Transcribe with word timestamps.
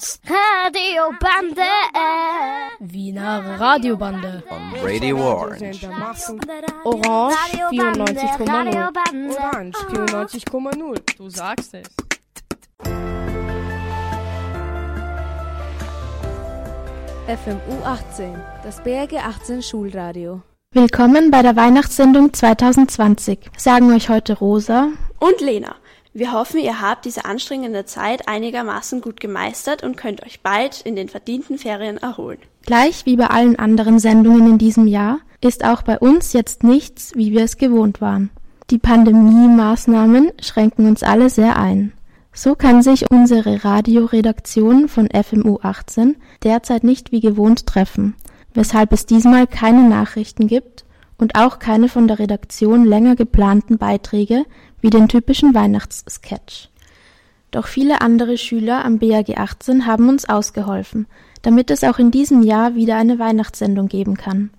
Beats. 0.00 0.20
Radiobande. 0.24 1.62
Wiener 2.80 3.60
Radiobande. 3.60 4.42
On 4.50 4.80
Radio 4.82 5.16
Orange. 5.18 5.86
Orange 6.84 7.36
94,0. 7.70 9.38
Orange 9.38 9.78
94,0. 9.90 11.16
Du 11.16 11.28
sagst 11.28 11.74
es. 11.74 11.88
FMU 17.44 17.84
18, 17.84 18.34
das 18.64 18.82
BRG 18.82 19.18
18 19.18 19.62
Schulradio. 19.62 20.42
Willkommen 20.72 21.30
bei 21.30 21.42
der 21.42 21.56
Weihnachtssendung 21.56 22.32
2020. 22.32 23.50
Sagen 23.56 23.92
euch 23.92 24.08
heute 24.08 24.38
Rosa 24.38 24.88
und 25.20 25.40
Lena. 25.40 25.76
Wir 26.12 26.32
hoffen, 26.32 26.58
ihr 26.58 26.80
habt 26.80 27.04
diese 27.04 27.24
anstrengende 27.24 27.84
Zeit 27.84 28.26
einigermaßen 28.26 29.00
gut 29.00 29.20
gemeistert 29.20 29.84
und 29.84 29.96
könnt 29.96 30.24
euch 30.24 30.40
bald 30.40 30.80
in 30.80 30.96
den 30.96 31.08
verdienten 31.08 31.56
Ferien 31.56 31.98
erholen. 31.98 32.38
Gleich 32.66 33.06
wie 33.06 33.16
bei 33.16 33.28
allen 33.28 33.56
anderen 33.56 34.00
Sendungen 34.00 34.50
in 34.50 34.58
diesem 34.58 34.88
Jahr 34.88 35.20
ist 35.40 35.64
auch 35.64 35.82
bei 35.82 35.98
uns 35.98 36.32
jetzt 36.32 36.64
nichts, 36.64 37.12
wie 37.14 37.30
wir 37.30 37.42
es 37.42 37.58
gewohnt 37.58 38.00
waren. 38.00 38.30
Die 38.70 38.78
Pandemie-Maßnahmen 38.78 40.32
schränken 40.40 40.86
uns 40.88 41.04
alle 41.04 41.30
sehr 41.30 41.56
ein. 41.56 41.92
So 42.32 42.56
kann 42.56 42.82
sich 42.82 43.10
unsere 43.10 43.64
Radioredaktion 43.64 44.88
von 44.88 45.08
FMU 45.10 45.58
18 45.62 46.16
derzeit 46.42 46.82
nicht 46.82 47.12
wie 47.12 47.20
gewohnt 47.20 47.66
treffen, 47.66 48.16
weshalb 48.52 48.92
es 48.92 49.06
diesmal 49.06 49.46
keine 49.46 49.88
Nachrichten 49.88 50.48
gibt 50.48 50.84
und 51.20 51.34
auch 51.34 51.58
keine 51.58 51.88
von 51.88 52.08
der 52.08 52.18
Redaktion 52.18 52.84
länger 52.84 53.14
geplanten 53.14 53.76
Beiträge 53.76 54.46
wie 54.80 54.90
den 54.90 55.06
typischen 55.06 55.54
Weihnachtssketch. 55.54 56.70
Doch 57.50 57.66
viele 57.66 58.00
andere 58.00 58.38
Schüler 58.38 58.84
am 58.84 58.98
BAG 58.98 59.36
18 59.36 59.86
haben 59.86 60.08
uns 60.08 60.28
ausgeholfen, 60.28 61.06
damit 61.42 61.70
es 61.70 61.84
auch 61.84 61.98
in 61.98 62.10
diesem 62.10 62.42
Jahr 62.42 62.74
wieder 62.74 62.96
eine 62.96 63.18
Weihnachtssendung 63.18 63.88
geben 63.88 64.16
kann. 64.16 64.50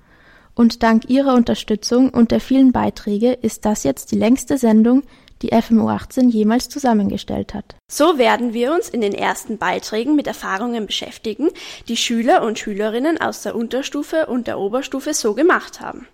Und 0.53 0.83
dank 0.83 1.09
ihrer 1.09 1.33
Unterstützung 1.33 2.09
und 2.09 2.31
der 2.31 2.41
vielen 2.41 2.71
Beiträge 2.71 3.31
ist 3.31 3.65
das 3.65 3.83
jetzt 3.83 4.11
die 4.11 4.17
längste 4.17 4.57
Sendung, 4.57 5.03
die 5.41 5.49
FMU 5.59 5.87
18 5.87 6.29
jemals 6.29 6.69
zusammengestellt 6.69 7.55
hat. 7.55 7.75
So 7.89 8.19
werden 8.19 8.53
wir 8.53 8.73
uns 8.73 8.89
in 8.89 9.01
den 9.01 9.13
ersten 9.13 9.57
Beiträgen 9.57 10.15
mit 10.15 10.27
Erfahrungen 10.27 10.85
beschäftigen, 10.85 11.47
die 11.87 11.97
Schüler 11.97 12.43
und 12.43 12.59
Schülerinnen 12.59 13.19
aus 13.19 13.41
der 13.41 13.55
Unterstufe 13.55 14.27
und 14.27 14.45
der 14.45 14.59
Oberstufe 14.59 15.15
so 15.15 15.33
gemacht 15.33 15.81
haben. 15.81 16.05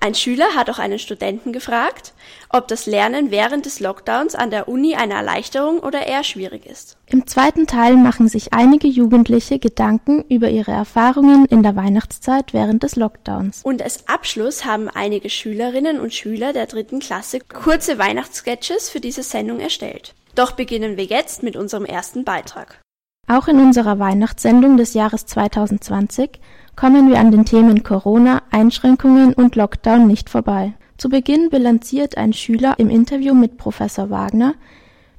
Ein 0.00 0.14
Schüler 0.14 0.54
hat 0.54 0.68
auch 0.68 0.78
einen 0.78 0.98
Studenten 0.98 1.52
gefragt, 1.52 2.12
ob 2.50 2.68
das 2.68 2.84
Lernen 2.84 3.30
während 3.30 3.64
des 3.64 3.80
Lockdowns 3.80 4.34
an 4.34 4.50
der 4.50 4.68
Uni 4.68 4.94
eine 4.96 5.14
Erleichterung 5.14 5.78
oder 5.78 6.06
eher 6.06 6.24
schwierig 6.24 6.66
ist. 6.66 6.98
Im 7.06 7.26
zweiten 7.26 7.66
Teil 7.66 7.96
machen 7.96 8.28
sich 8.28 8.52
einige 8.52 8.86
Jugendliche 8.86 9.58
Gedanken 9.58 10.22
über 10.28 10.50
ihre 10.50 10.72
Erfahrungen 10.72 11.46
in 11.46 11.62
der 11.62 11.74
Weihnachtszeit 11.74 12.52
während 12.52 12.82
des 12.82 12.96
Lockdowns. 12.96 13.62
Und 13.62 13.80
als 13.80 14.06
Abschluss 14.06 14.66
haben 14.66 14.90
einige 14.90 15.30
Schülerinnen 15.30 15.98
und 16.00 16.12
Schüler 16.12 16.52
der 16.52 16.66
dritten 16.66 16.98
Klasse 16.98 17.38
kurze 17.40 17.98
Weihnachtssketches 17.98 18.90
für 18.90 19.00
diese 19.00 19.22
Sendung 19.22 19.58
erstellt. 19.58 20.14
Doch 20.34 20.52
beginnen 20.52 20.96
wir 20.96 21.04
jetzt 21.04 21.42
mit 21.42 21.56
unserem 21.56 21.86
ersten 21.86 22.24
Beitrag. 22.24 22.80
Auch 23.26 23.48
in 23.48 23.58
unserer 23.58 23.98
Weihnachtssendung 23.98 24.76
des 24.76 24.92
Jahres 24.92 25.24
2020 25.24 26.40
kommen 26.76 27.08
wir 27.08 27.18
an 27.18 27.30
den 27.30 27.44
Themen 27.44 27.82
Corona, 27.82 28.42
Einschränkungen 28.50 29.32
und 29.34 29.56
Lockdown 29.56 30.06
nicht 30.06 30.30
vorbei. 30.30 30.74
Zu 30.96 31.08
Beginn 31.08 31.50
bilanziert 31.50 32.16
ein 32.16 32.32
Schüler 32.32 32.74
im 32.78 32.90
Interview 32.90 33.34
mit 33.34 33.56
Professor 33.56 34.10
Wagner, 34.10 34.54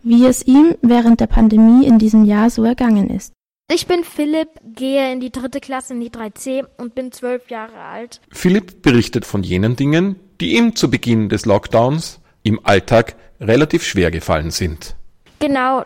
wie 0.03 0.25
es 0.25 0.45
ihm 0.45 0.75
während 0.81 1.19
der 1.19 1.27
Pandemie 1.27 1.85
in 1.85 1.99
diesem 1.99 2.25
Jahr 2.25 2.49
so 2.49 2.63
ergangen 2.63 3.09
ist. 3.09 3.33
Ich 3.71 3.87
bin 3.87 4.03
Philipp, 4.03 4.49
gehe 4.75 5.11
in 5.11 5.19
die 5.19 5.31
dritte 5.31 5.59
Klasse 5.59 5.95
in 5.95 5.99
die 5.99 6.11
3C 6.11 6.65
und 6.77 6.93
bin 6.93 7.11
zwölf 7.11 7.49
Jahre 7.49 7.79
alt. 7.79 8.21
Philipp 8.31 8.83
berichtet 8.83 9.25
von 9.25 9.41
jenen 9.41 9.75
Dingen, 9.75 10.17
die 10.39 10.55
ihm 10.55 10.75
zu 10.75 10.91
Beginn 10.91 11.29
des 11.29 11.45
Lockdowns 11.45 12.19
im 12.43 12.59
Alltag 12.63 13.15
relativ 13.41 13.83
schwer 13.83 14.11
gefallen 14.11 14.51
sind. 14.51 14.95
Genau, 15.39 15.83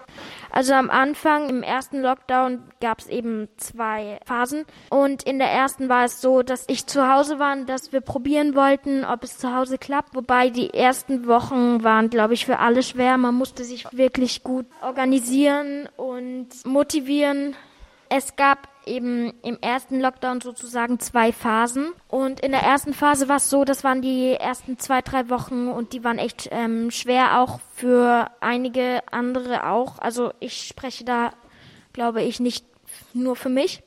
also 0.52 0.74
am 0.74 0.90
Anfang, 0.90 1.50
im 1.50 1.64
ersten 1.64 2.02
Lockdown, 2.02 2.64
gab 2.82 3.00
es 3.00 3.08
eben 3.08 3.48
zwei 3.58 4.20
Phasen. 4.26 4.66
Und 4.90 5.24
in 5.24 5.40
der 5.40 5.50
ersten 5.50 5.90
war 5.90 6.06
es 6.06 6.22
so, 6.22 6.42
dass 6.42 6.66
ich 6.68 6.88
zu 6.88 7.12
Hause 7.12 7.40
war 7.40 7.54
und 7.54 7.68
dass 7.68 7.92
wir 7.92 8.02
probieren 8.02 8.56
wollten, 8.56 9.06
ob 9.06 9.24
es 9.24 9.38
zu 9.38 9.56
Hause 9.56 9.78
klappt. 9.78 10.16
Wobei 10.16 10.50
die 10.50 10.74
ersten 10.74 11.28
Wochen 11.28 11.84
waren, 11.84 12.10
glaube 12.10 12.34
ich, 12.34 12.46
für 12.46 12.60
alle 12.60 12.84
schwer. 12.84 13.18
Man 13.18 13.36
musste 13.36 13.64
sich 13.64 13.86
wirklich 13.92 14.44
gut 14.44 14.66
organisieren 14.82 15.90
und 15.98 16.48
motivieren. 16.66 17.56
Es 18.10 18.36
gab 18.36 18.69
eben 18.86 19.34
im 19.44 19.58
ersten 19.62 20.00
Lockdown 20.00 20.42
sozusagen 20.42 21.00
zwei 21.00 21.32
Phasen. 21.32 21.92
Und 22.08 22.40
in 22.40 22.52
der 22.52 22.62
ersten 22.62 22.94
Phase 22.94 23.28
war 23.28 23.38
es 23.38 23.50
so, 23.50 23.66
das 23.66 23.84
waren 23.84 24.02
die 24.02 24.34
ersten 24.34 24.78
zwei, 24.80 25.02
drei 25.02 25.30
Wochen 25.30 25.68
und 25.68 25.94
die 25.94 26.04
waren 26.04 26.18
echt 26.18 26.50
ähm, 26.52 26.92
schwer, 26.92 27.40
auch 27.40 27.60
für 27.76 28.30
einige 28.40 29.02
andere 29.12 29.68
auch. 29.68 30.00
Also 30.00 30.32
ich 30.40 30.68
spreche 30.68 31.04
da, 31.04 31.32
glaube 31.94 32.22
ich, 32.22 32.40
nicht 32.40 32.66
nur 33.14 33.36
für 33.36 33.50
mich. 33.50 33.84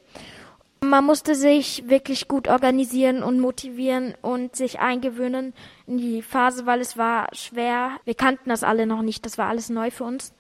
Man 0.81 1.05
musste 1.05 1.37
sich 1.37 1.89
wirklich 1.89 2.27
gut 2.27 2.49
organisieren 2.49 3.23
und 3.23 3.39
motivieren 3.39 4.15
und 4.21 4.57
sich 4.57 4.81
eingewöhnen 4.81 5.55
in 5.87 5.99
die 5.99 6.23
Phase, 6.23 6.67
weil 6.67 6.81
es 6.81 6.97
war 6.97 7.29
schwer. 7.33 7.93
Wir 8.05 8.15
kannten 8.15 8.49
das 8.49 8.65
alle 8.65 8.87
noch 8.87 9.03
nicht, 9.03 9.25
das 9.25 9.39
war 9.39 9.49
alles 9.49 9.71
neu 9.71 9.93
für 9.93 10.05
uns. 10.05 10.35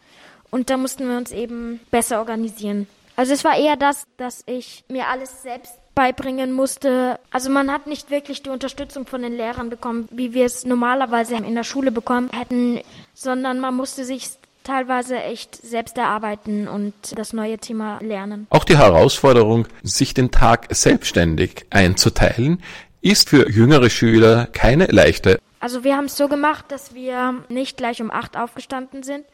Und 0.50 0.68
da 0.68 0.76
mussten 0.76 1.08
wir 1.08 1.16
uns 1.16 1.30
eben 1.30 1.80
besser 1.92 2.18
organisieren. 2.18 2.88
Also 3.16 3.32
es 3.32 3.44
war 3.44 3.56
eher 3.56 3.76
das, 3.76 4.04
dass 4.16 4.42
ich 4.46 4.84
mir 4.88 5.08
alles 5.08 5.42
selbst 5.42 5.74
beibringen 5.94 6.52
musste. 6.52 7.18
Also 7.30 7.50
man 7.50 7.70
hat 7.70 7.86
nicht 7.86 8.10
wirklich 8.10 8.42
die 8.42 8.50
Unterstützung 8.50 9.06
von 9.06 9.22
den 9.22 9.36
Lehrern 9.36 9.70
bekommen, 9.70 10.08
wie 10.10 10.32
wir 10.32 10.46
es 10.46 10.64
normalerweise 10.64 11.36
in 11.36 11.54
der 11.54 11.64
Schule 11.64 11.92
bekommen 11.92 12.30
hätten, 12.32 12.80
sondern 13.14 13.60
man 13.60 13.74
musste 13.74 14.04
sich 14.04 14.30
teilweise 14.64 15.20
echt 15.20 15.56
selbst 15.56 15.98
erarbeiten 15.98 16.68
und 16.68 16.94
das 17.16 17.32
neue 17.32 17.58
Thema 17.58 17.98
lernen. 18.00 18.46
Auch 18.50 18.64
die 18.64 18.78
Herausforderung, 18.78 19.66
sich 19.82 20.14
den 20.14 20.30
Tag 20.30 20.68
selbstständig 20.70 21.66
einzuteilen, 21.70 22.62
ist 23.00 23.28
für 23.28 23.50
jüngere 23.50 23.90
Schüler 23.90 24.46
keine 24.46 24.86
leichte. 24.86 25.40
Also 25.58 25.84
wir 25.84 25.96
haben 25.96 26.06
es 26.06 26.16
so 26.16 26.28
gemacht, 26.28 26.66
dass 26.68 26.94
wir 26.94 27.34
nicht 27.48 27.76
gleich 27.76 28.00
um 28.00 28.10
acht 28.10 28.36
aufgestanden 28.36 29.02
sind, 29.02 29.24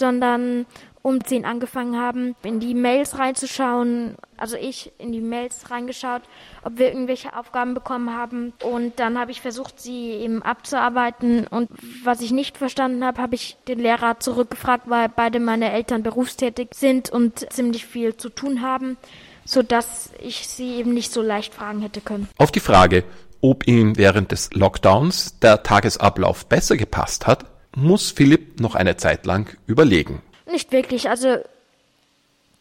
sondern 0.00 0.66
um 1.02 1.24
10 1.24 1.44
angefangen 1.44 1.98
haben, 1.98 2.34
in 2.42 2.60
die 2.60 2.74
Mails 2.74 3.18
reinzuschauen. 3.18 4.16
Also 4.36 4.56
ich 4.56 4.92
in 4.98 5.12
die 5.12 5.20
Mails 5.20 5.70
reingeschaut, 5.70 6.22
ob 6.62 6.78
wir 6.78 6.88
irgendwelche 6.88 7.36
Aufgaben 7.36 7.74
bekommen 7.74 8.14
haben. 8.14 8.52
Und 8.62 8.98
dann 8.98 9.18
habe 9.18 9.30
ich 9.30 9.40
versucht, 9.40 9.80
sie 9.80 10.10
eben 10.10 10.42
abzuarbeiten. 10.42 11.46
Und 11.46 11.70
was 12.04 12.20
ich 12.20 12.32
nicht 12.32 12.58
verstanden 12.58 13.04
habe, 13.04 13.22
habe 13.22 13.34
ich 13.34 13.56
den 13.68 13.78
Lehrer 13.78 14.20
zurückgefragt, 14.20 14.90
weil 14.90 15.08
beide 15.08 15.40
meine 15.40 15.72
Eltern 15.72 16.02
berufstätig 16.02 16.70
sind 16.74 17.10
und 17.10 17.50
ziemlich 17.52 17.86
viel 17.86 18.16
zu 18.16 18.28
tun 18.28 18.60
haben, 18.60 18.98
sodass 19.44 20.10
ich 20.20 20.48
sie 20.48 20.74
eben 20.76 20.92
nicht 20.92 21.12
so 21.12 21.22
leicht 21.22 21.54
fragen 21.54 21.80
hätte 21.80 22.02
können. 22.02 22.28
Auf 22.36 22.52
die 22.52 22.60
Frage, 22.60 23.04
ob 23.40 23.66
ihm 23.66 23.96
während 23.96 24.32
des 24.32 24.52
Lockdowns 24.52 25.38
der 25.38 25.62
Tagesablauf 25.62 26.44
besser 26.44 26.76
gepasst 26.76 27.26
hat, 27.26 27.46
muss 27.74 28.10
Philipp 28.10 28.60
noch 28.60 28.74
eine 28.74 28.96
Zeit 28.96 29.26
lang 29.26 29.56
überlegen. 29.66 30.22
Nicht 30.50 30.72
wirklich, 30.72 31.08
also 31.08 31.38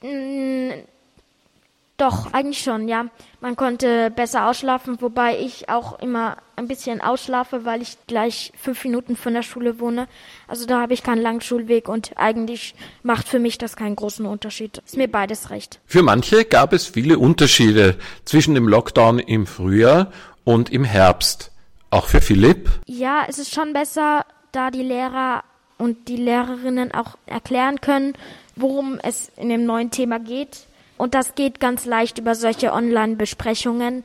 mh, 0.02 0.10
mm, 0.10 0.74
doch, 2.00 2.32
eigentlich 2.32 2.62
schon, 2.62 2.88
ja. 2.88 3.08
Man 3.42 3.58
konnte 3.58 4.10
besser 4.10 4.48
ausschlafen, 4.48 5.02
wobei 5.02 5.38
ich 5.38 5.68
auch 5.68 6.00
immer 6.00 6.38
ein 6.56 6.70
bisschen 6.70 7.02
ausschlafe, 7.02 7.66
weil 7.66 7.82
ich 7.82 7.98
gleich 8.08 8.54
fünf 8.58 8.86
Minuten 8.86 9.18
von 9.18 9.34
der 9.34 9.44
Schule 9.44 9.82
wohne. 9.82 10.08
Also 10.48 10.66
da 10.66 10.80
habe 10.80 10.94
ich 10.94 11.04
keinen 11.04 11.22
langen 11.22 11.42
Schulweg 11.42 11.90
und 11.90 12.14
eigentlich 12.16 12.74
macht 13.04 13.28
für 13.28 13.40
mich 13.40 13.58
das 13.58 13.76
keinen 13.76 13.98
großen 13.98 14.26
Unterschied. 14.26 14.82
Ist 14.86 14.96
mir 14.96 15.10
beides 15.10 15.50
recht. 15.50 15.82
Für 15.86 16.02
manche 16.02 16.46
gab 16.46 16.72
es 16.72 16.88
viele 16.88 17.20
Unterschiede 17.20 17.98
zwischen 18.24 18.56
dem 18.56 18.70
Lockdown 18.70 19.20
im 19.20 19.46
Frühjahr 19.46 20.14
und 20.46 20.72
im 20.72 20.86
Herbst. 20.86 21.52
Auch 21.90 22.08
für 22.08 22.22
Philipp? 22.22 22.70
Ja, 22.86 23.26
es 23.28 23.40
ist 23.40 23.54
schon 23.54 23.74
besser, 23.74 24.26
da 24.52 24.72
die 24.72 24.84
Lehrer 24.84 25.44
und 25.78 26.08
die 26.08 26.18
Lehrerinnen 26.18 26.94
auch 26.94 27.18
erklären 27.26 27.82
können, 27.82 28.14
worum 28.56 29.00
es 29.02 29.32
in 29.38 29.50
dem 29.50 29.66
neuen 29.66 29.92
Thema 29.92 30.20
geht. 30.20 30.68
Und 30.98 31.14
das 31.14 31.36
geht 31.36 31.60
ganz 31.60 31.86
leicht 31.86 32.18
über 32.20 32.36
solche 32.36 32.74
Online-Besprechungen, 32.74 34.04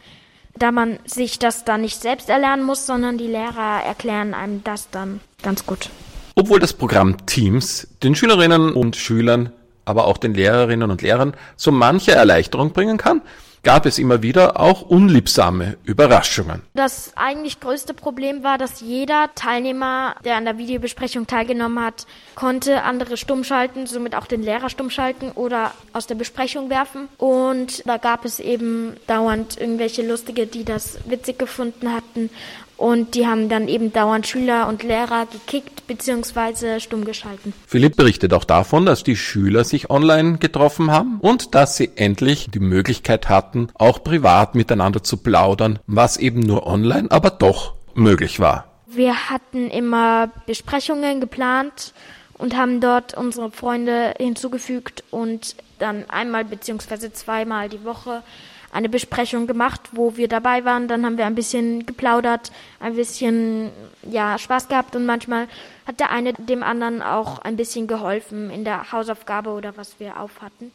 da 0.56 0.70
man 0.70 1.00
sich 1.04 1.40
das 1.40 1.64
dann 1.64 1.80
nicht 1.80 2.00
selbst 2.00 2.30
erlernen 2.30 2.64
muss, 2.64 2.86
sondern 2.86 3.18
die 3.18 3.26
Lehrer 3.26 3.82
erklären 3.84 4.34
einem 4.34 4.62
das 4.62 4.88
dann 4.90 5.20
ganz 5.42 5.66
gut. 5.66 5.90
Obwohl 6.36 6.60
das 6.60 6.72
Programm 6.72 7.26
Teams 7.26 7.88
den 8.02 8.14
Schülerinnen 8.14 8.72
und 8.72 8.96
Schülern, 8.96 9.52
aber 9.84 10.06
auch 10.06 10.18
den 10.18 10.34
Lehrerinnen 10.34 10.90
und 10.90 11.02
Lehrern 11.02 11.34
so 11.56 11.72
manche 11.72 12.12
Erleichterung 12.12 12.72
bringen 12.72 12.96
kann, 12.96 13.22
gab 13.64 13.86
es 13.86 13.98
immer 13.98 14.22
wieder 14.22 14.60
auch 14.60 14.82
unliebsame 14.82 15.76
Überraschungen. 15.84 16.62
Das 16.74 17.12
eigentlich 17.16 17.60
größte 17.60 17.94
Problem 17.94 18.44
war, 18.44 18.58
dass 18.58 18.80
jeder 18.80 19.30
Teilnehmer, 19.34 20.14
der 20.24 20.36
an 20.36 20.44
der 20.44 20.58
Videobesprechung 20.58 21.26
teilgenommen 21.26 21.84
hat, 21.84 22.06
konnte 22.34 22.82
andere 22.82 23.16
stumm 23.16 23.42
schalten, 23.42 23.86
somit 23.86 24.14
auch 24.14 24.26
den 24.26 24.42
Lehrer 24.42 24.68
stumm 24.68 24.90
schalten 24.90 25.32
oder 25.32 25.72
aus 25.92 26.06
der 26.06 26.14
Besprechung 26.14 26.70
werfen. 26.70 27.08
Und 27.18 27.86
da 27.86 27.96
gab 27.96 28.24
es 28.24 28.38
eben 28.38 28.94
dauernd 29.06 29.58
irgendwelche 29.58 30.06
Lustige, 30.06 30.46
die 30.46 30.64
das 30.64 30.98
witzig 31.06 31.38
gefunden 31.38 31.92
hatten 31.92 32.30
und 32.76 33.14
die 33.14 33.26
haben 33.26 33.48
dann 33.48 33.68
eben 33.68 33.92
dauernd 33.92 34.26
Schüler 34.26 34.68
und 34.68 34.82
Lehrer 34.82 35.26
gekickt 35.26 35.86
bzw. 35.86 36.80
stumm 36.80 37.04
geschalten. 37.04 37.52
Philipp 37.66 37.96
berichtet 37.96 38.32
auch 38.32 38.44
davon, 38.44 38.86
dass 38.86 39.04
die 39.04 39.16
Schüler 39.16 39.64
sich 39.64 39.90
online 39.90 40.38
getroffen 40.38 40.90
haben 40.90 41.18
und 41.20 41.54
dass 41.54 41.76
sie 41.76 41.90
endlich 41.96 42.48
die 42.50 42.60
Möglichkeit 42.60 43.28
hatten, 43.28 43.68
auch 43.74 44.02
privat 44.02 44.54
miteinander 44.54 45.02
zu 45.02 45.18
plaudern, 45.18 45.78
was 45.86 46.16
eben 46.16 46.40
nur 46.40 46.66
online 46.66 47.10
aber 47.10 47.30
doch 47.30 47.74
möglich 47.94 48.40
war. 48.40 48.66
Wir 48.86 49.30
hatten 49.30 49.70
immer 49.70 50.30
Besprechungen 50.46 51.20
geplant 51.20 51.92
und 52.38 52.56
haben 52.56 52.80
dort 52.80 53.14
unsere 53.14 53.50
Freunde 53.50 54.14
hinzugefügt 54.18 55.04
und 55.10 55.56
dann 55.78 56.08
einmal 56.08 56.44
bzw. 56.44 57.12
zweimal 57.12 57.68
die 57.68 57.84
Woche 57.84 58.22
eine 58.74 58.88
Besprechung 58.88 59.46
gemacht, 59.46 59.80
wo 59.92 60.16
wir 60.16 60.26
dabei 60.26 60.64
waren. 60.64 60.88
Dann 60.88 61.06
haben 61.06 61.16
wir 61.16 61.26
ein 61.26 61.36
bisschen 61.36 61.86
geplaudert, 61.86 62.50
ein 62.80 62.96
bisschen 62.96 63.70
ja 64.02 64.36
Spaß 64.36 64.68
gehabt 64.68 64.96
und 64.96 65.06
manchmal 65.06 65.46
hat 65.86 66.00
der 66.00 66.10
eine 66.10 66.32
dem 66.32 66.62
anderen 66.62 67.00
auch 67.00 67.38
ein 67.38 67.56
bisschen 67.56 67.86
geholfen 67.86 68.50
in 68.50 68.64
der 68.64 68.90
Hausaufgabe 68.90 69.50
oder 69.50 69.76
was 69.76 70.00
wir 70.00 70.20
auf 70.20 70.42
hatten. 70.42 70.72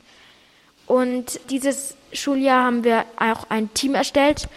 Und 0.87 1.39
dieses 1.49 1.95
Schuljahr 2.13 2.63
haben 2.63 2.83
wir 2.85 3.03
auch 3.17 3.49
ein 3.49 3.73
Team 3.73 3.95
erstellt. 3.95 4.47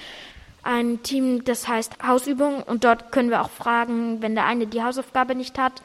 Ein 0.63 1.03
Team, 1.03 1.43
das 1.45 1.67
heißt 1.67 1.95
Hausübung 2.07 2.63
und 2.63 2.85
dort 2.85 3.11
können 3.11 3.31
wir 3.31 3.43
auch 3.43 3.51
fragen, 3.51 4.23
wenn 4.23 4.37
der 4.37 4.47
eine 4.47 4.69
die 4.69 4.85
Hausaufgabe 4.85 5.35
nicht 5.35 5.59
hat, 5.59 5.83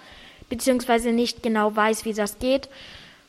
beziehungsweise 0.47 1.11
nicht 1.11 1.41
genau 1.41 1.75
weiß, 1.75 2.05
wie 2.05 2.13
das 2.13 2.37
geht, 2.37 2.69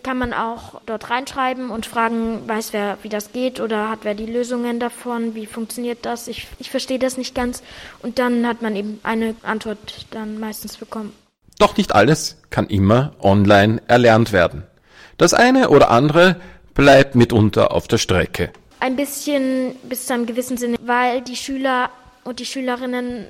kann 0.09 0.17
man 0.17 0.33
auch 0.33 0.81
dort 0.87 1.11
reinschreiben 1.11 1.69
und 1.69 1.85
fragen, 1.85 2.49
weiß 2.49 2.73
wer, 2.73 2.97
wie 3.03 3.11
das 3.11 3.33
geht 3.33 3.61
oder 3.61 3.91
hat 3.91 4.01
wer 4.05 4.15
die 4.15 4.25
Lösungen 4.25 4.81
davon, 4.81 5.35
wie 5.35 5.45
funktioniert 5.45 5.99
das, 6.07 6.29
ich, 6.29 6.47
ich 6.59 6.71
verstehe 6.71 6.99
das 6.99 7.19
nicht 7.19 7.35
ganz 7.35 7.63
und 8.01 8.19
dann 8.19 8.47
hat 8.47 8.63
man 8.63 8.75
eben 8.75 9.01
eine 9.03 9.35
Antwort 9.43 10.07
dann 10.11 10.41
meistens 10.41 10.79
bekommen. 10.79 11.13
Doch 11.59 11.77
nicht 11.77 11.95
alles 11.95 12.39
kann 12.49 12.69
immer 12.69 13.13
online 13.21 13.83
erlernt 13.87 14.33
werden. 14.33 14.63
Das 15.19 15.35
eine 15.35 15.69
oder 15.69 15.91
andere 15.91 16.37
bleibt 16.73 17.15
mitunter 17.15 17.73
auf 17.73 17.87
der 17.87 17.99
Strecke. 17.99 18.51
Ein 18.81 18.97
bisschen 18.97 19.77
bis 19.91 20.07
zu 20.07 20.15
einem 20.15 20.25
gewissen 20.25 20.57
Sinne, 20.57 20.79
weil 20.81 21.21
die 21.21 21.37
Schüler 21.37 21.91
und 22.25 22.41
die 22.41 22.47
Schülerinnen 22.47 23.27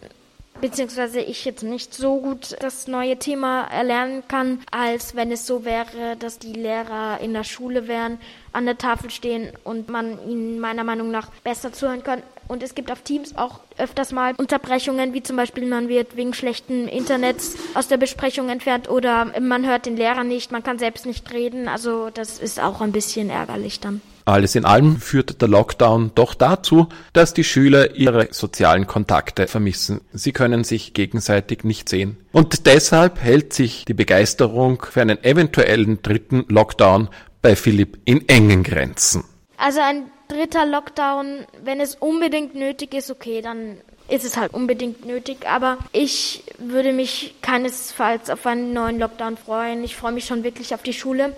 beziehungsweise 0.60 1.20
ich 1.20 1.44
jetzt 1.44 1.62
nicht 1.62 1.94
so 1.94 2.20
gut 2.20 2.56
das 2.60 2.88
neue 2.88 3.16
Thema 3.16 3.64
erlernen 3.64 4.22
kann, 4.28 4.60
als 4.70 5.14
wenn 5.14 5.32
es 5.32 5.46
so 5.46 5.64
wäre, 5.64 6.16
dass 6.18 6.38
die 6.38 6.52
Lehrer 6.52 7.20
in 7.20 7.32
der 7.32 7.44
Schule 7.44 7.88
wären, 7.88 8.18
an 8.52 8.66
der 8.66 8.78
Tafel 8.78 9.10
stehen 9.10 9.52
und 9.64 9.88
man 9.88 10.18
ihnen 10.28 10.58
meiner 10.58 10.84
Meinung 10.84 11.10
nach 11.10 11.30
besser 11.44 11.72
zuhören 11.72 12.02
kann. 12.02 12.22
Und 12.48 12.62
es 12.62 12.74
gibt 12.74 12.90
auf 12.90 13.02
Teams 13.02 13.36
auch 13.36 13.60
öfters 13.76 14.10
mal 14.10 14.34
Unterbrechungen, 14.36 15.12
wie 15.12 15.22
zum 15.22 15.36
Beispiel 15.36 15.66
man 15.66 15.88
wird 15.88 16.16
wegen 16.16 16.32
schlechten 16.32 16.88
Internets 16.88 17.56
aus 17.74 17.88
der 17.88 17.98
Besprechung 17.98 18.48
entfernt 18.48 18.88
oder 18.88 19.38
man 19.40 19.66
hört 19.66 19.86
den 19.86 19.96
Lehrer 19.96 20.24
nicht, 20.24 20.50
man 20.50 20.62
kann 20.62 20.78
selbst 20.78 21.04
nicht 21.04 21.30
reden. 21.32 21.68
Also 21.68 22.08
das 22.10 22.38
ist 22.38 22.58
auch 22.58 22.80
ein 22.80 22.92
bisschen 22.92 23.28
ärgerlich 23.28 23.80
dann. 23.80 24.00
Alles 24.28 24.54
in 24.56 24.66
allem 24.66 25.00
führt 25.00 25.40
der 25.40 25.48
Lockdown 25.48 26.10
doch 26.14 26.34
dazu, 26.34 26.88
dass 27.14 27.32
die 27.32 27.44
Schüler 27.44 27.94
ihre 27.94 28.28
sozialen 28.30 28.86
Kontakte 28.86 29.46
vermissen. 29.46 30.02
Sie 30.12 30.32
können 30.32 30.64
sich 30.64 30.92
gegenseitig 30.92 31.64
nicht 31.64 31.88
sehen. 31.88 32.18
Und 32.32 32.66
deshalb 32.66 33.22
hält 33.22 33.54
sich 33.54 33.86
die 33.86 33.94
Begeisterung 33.94 34.82
für 34.82 35.00
einen 35.00 35.24
eventuellen 35.24 36.02
dritten 36.02 36.44
Lockdown 36.48 37.08
bei 37.40 37.56
Philipp 37.56 38.00
in 38.04 38.28
engen 38.28 38.64
Grenzen. 38.64 39.24
Also 39.56 39.80
ein 39.80 40.10
dritter 40.28 40.66
Lockdown, 40.66 41.46
wenn 41.64 41.80
es 41.80 41.94
unbedingt 41.94 42.54
nötig 42.54 42.92
ist, 42.92 43.10
okay, 43.10 43.40
dann 43.40 43.78
ist 44.08 44.26
es 44.26 44.36
halt 44.36 44.52
unbedingt 44.52 45.06
nötig. 45.06 45.48
Aber 45.48 45.78
ich 45.92 46.44
würde 46.58 46.92
mich 46.92 47.34
keinesfalls 47.40 48.28
auf 48.28 48.46
einen 48.46 48.74
neuen 48.74 48.98
Lockdown 48.98 49.38
freuen. 49.38 49.84
Ich 49.84 49.96
freue 49.96 50.12
mich 50.12 50.26
schon 50.26 50.44
wirklich 50.44 50.74
auf 50.74 50.82
die 50.82 50.92
Schule. 50.92 51.34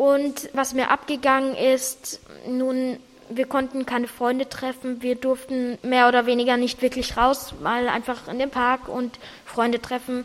Und 0.00 0.48
was 0.54 0.72
mir 0.72 0.88
abgegangen 0.88 1.54
ist, 1.54 2.20
nun, 2.48 2.96
wir 3.28 3.44
konnten 3.44 3.84
keine 3.84 4.08
Freunde 4.08 4.48
treffen. 4.48 5.02
Wir 5.02 5.14
durften 5.14 5.76
mehr 5.82 6.08
oder 6.08 6.24
weniger 6.24 6.56
nicht 6.56 6.80
wirklich 6.80 7.18
raus, 7.18 7.52
mal 7.62 7.86
einfach 7.86 8.26
in 8.26 8.38
den 8.38 8.48
Park 8.48 8.88
und 8.88 9.18
Freunde 9.44 9.78
treffen. 9.78 10.24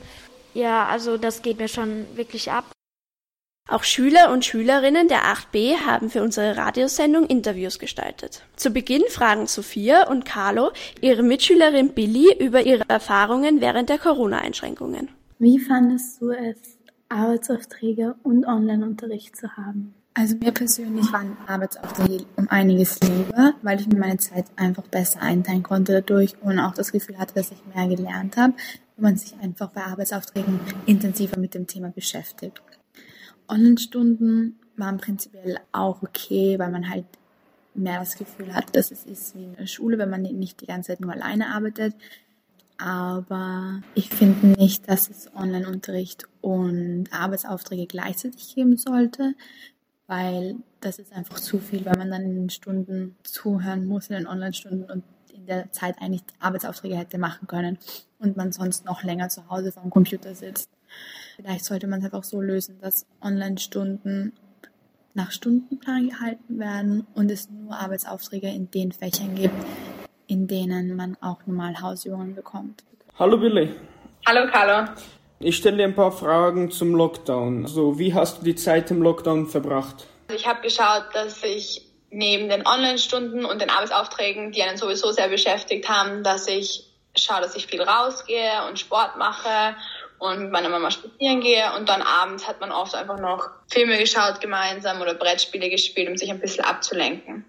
Ja, 0.54 0.86
also 0.86 1.18
das 1.18 1.42
geht 1.42 1.57
mir 1.60 1.68
schon 1.68 2.06
wirklich 2.16 2.50
ab. 2.51 2.63
Auch 3.69 3.83
Schüler 3.83 4.31
und 4.31 4.45
Schülerinnen 4.45 5.10
der 5.10 5.24
8b 5.25 5.80
haben 5.86 6.10
für 6.10 6.24
unsere 6.24 6.56
Radiosendung 6.56 7.25
Interviews 7.25 7.78
gestaltet. 7.78 8.44
Zu 8.56 8.69
Beginn 8.69 9.04
fragen 9.10 9.45
Sophia 9.45 10.07
und 10.07 10.24
Carlo 10.24 10.71
ihre 11.01 11.21
Mitschülerin 11.21 11.89
Billy 11.89 12.33
über 12.39 12.66
ihre 12.66 12.88
Erfahrungen 12.88 13.60
während 13.60 13.89
der 13.89 13.98
Corona-Einschränkungen. 13.98 15.10
Wie 15.38 15.60
fandest 15.60 16.21
du 16.21 16.30
es, 16.30 16.75
Arbeitsaufträge 17.10 18.16
und 18.24 18.46
Online-Unterricht 18.46 19.36
zu 19.36 19.56
haben? 19.56 19.94
Also 20.13 20.38
mir 20.38 20.54
persönlich 20.54 21.12
waren 21.12 21.38
Arbeitsaufträge 21.46 22.25
um 22.38 22.48
einiges 22.48 23.02
lieber, 23.02 23.54
weil 23.62 23.81
ich 23.81 23.88
mir 23.88 24.00
meine 24.00 24.18
Zeit 24.18 24.46
einfach 24.56 24.88
besser 24.88 25.22
einteilen 25.22 25.62
konnte 25.62 25.92
dadurch 25.92 26.36
und 26.42 26.57
auch 26.57 26.74
das 26.74 26.94
Gefühl 26.94 27.18
hatte, 27.18 27.34
dass 27.34 27.52
ich 27.52 27.62
mehr 27.75 27.88
gelernt 27.88 28.38
habe, 28.38 28.54
wenn 28.96 29.04
man 29.04 29.18
sich 29.18 29.38
einfach 29.42 29.72
bei 29.72 29.84
Arbeitsaufträgen 29.84 30.60
intensiver 30.86 31.38
mit 31.38 31.54
dem 31.54 31.68
Thema 31.68 31.90
beschäftigt. 31.90 32.62
Online-Stunden 33.50 34.57
waren 34.78 34.98
prinzipiell 34.98 35.60
auch 35.74 36.02
okay, 36.02 36.57
weil 36.57 36.72
man 36.72 36.90
halt 36.90 37.06
mehr 37.74 38.00
das 38.00 38.18
Gefühl 38.18 38.54
hat, 38.54 38.74
dass 38.74 38.92
es 38.92 39.06
ist 39.06 39.36
wie 39.36 39.44
in 39.44 39.56
der 39.56 39.68
Schule, 39.68 39.98
wenn 39.98 40.10
man 40.10 40.22
nicht 40.22 40.62
die 40.62 40.66
ganze 40.66 40.94
Zeit 40.94 41.02
nur 41.02 41.12
alleine 41.12 41.50
arbeitet 41.50 41.94
aber 42.77 43.81
ich 43.94 44.10
finde 44.10 44.48
nicht, 44.48 44.89
dass 44.89 45.10
es 45.10 45.33
Online-Unterricht 45.36 46.25
und 46.42 47.06
Arbeitsaufträge 47.12 47.88
gleichzeitig 47.88 48.56
geben 48.56 48.77
sollte, 48.77 49.33
weil 50.07 50.56
das 50.81 51.00
ist 51.00 51.13
einfach 51.13 51.39
zu 51.39 51.60
viel, 51.60 51.86
weil 51.86 51.98
man 51.98 52.12
dann 52.12 52.24
in 52.24 52.36
den 52.36 52.50
Stunden 52.50 53.16
zuhören 53.24 53.86
muss, 53.86 54.07
in 54.07 54.16
den 54.16 54.27
Online-Stunden 54.27 54.89
und 54.89 55.04
in 55.33 55.45
der 55.45 55.72
Zeit 55.72 55.95
eigentlich 56.00 56.24
Arbeitsaufträge 56.39 56.98
hätte 56.98 57.18
machen 57.18 57.48
können 57.48 57.77
und 58.19 58.38
man 58.38 58.51
sonst 58.51 58.86
noch 58.86 59.04
länger 59.04 59.30
zu 59.30 59.50
Hause 59.50 59.71
vor 59.71 59.83
dem 59.83 59.92
Computer 59.92 60.36
sitzt. 60.36 60.69
Vielleicht 61.36 61.66
sollte 61.66 61.88
man 61.88 62.00
es 62.00 62.06
einfach 62.06 62.24
so 62.24 62.42
lösen, 62.42 62.80
dass 62.81 63.06
Online-Stunden 63.21 64.33
nach 65.13 65.31
Stundenplan 65.31 66.10
gehalten 66.10 66.60
werden 66.60 67.07
und 67.13 67.31
es 67.31 67.49
nur 67.49 67.76
Arbeitsaufträge 67.76 68.49
in 68.49 68.69
den 68.69 68.92
Fächern 68.92 69.33
gibt, 69.33 69.56
in 70.27 70.47
denen 70.47 70.95
man 70.95 71.17
auch 71.21 71.39
normal 71.45 71.81
Hausübungen 71.81 72.35
bekommt. 72.35 72.83
Hallo 73.17 73.37
Billy. 73.37 73.73
Hallo 74.27 74.49
Carlo. 74.51 74.89
Ich 75.39 75.57
stelle 75.57 75.77
dir 75.77 75.83
ein 75.83 75.95
paar 75.95 76.11
Fragen 76.11 76.71
zum 76.71 76.95
Lockdown. 76.95 77.63
Also, 77.63 77.99
wie 77.99 78.13
hast 78.13 78.39
du 78.39 78.45
die 78.45 78.55
Zeit 78.55 78.89
im 78.91 79.01
Lockdown 79.01 79.47
verbracht? 79.47 80.07
Ich 80.33 80.47
habe 80.47 80.61
geschaut, 80.61 81.05
dass 81.13 81.44
ich 81.44 81.85
neben 82.09 82.49
den 82.49 82.65
Online-Stunden 82.65 83.45
und 83.45 83.61
den 83.61 83.69
Arbeitsaufträgen, 83.69 84.51
die 84.51 84.63
einen 84.63 84.77
sowieso 84.77 85.11
sehr 85.11 85.27
beschäftigt 85.27 85.89
haben, 85.89 86.23
dass 86.23 86.47
ich 86.47 86.85
schaue, 87.15 87.41
dass 87.41 87.55
ich 87.55 87.67
viel 87.67 87.81
rausgehe 87.81 88.67
und 88.67 88.79
Sport 88.79 89.17
mache 89.17 89.75
und 90.19 90.44
mit 90.44 90.51
meiner 90.51 90.69
Mama 90.69 90.91
spazieren 90.91 91.41
gehe 91.41 91.73
und 91.77 91.89
dann 91.89 92.01
abends 92.01 92.47
hat 92.47 92.61
man 92.61 92.71
oft 92.71 92.95
einfach 92.95 93.19
noch 93.19 93.49
Filme 93.67 93.97
geschaut 93.97 94.41
gemeinsam 94.41 95.01
oder 95.01 95.13
Brettspiele 95.13 95.69
gespielt, 95.69 96.09
um 96.09 96.17
sich 96.17 96.31
ein 96.31 96.39
bisschen 96.39 96.63
abzulenken. 96.63 97.45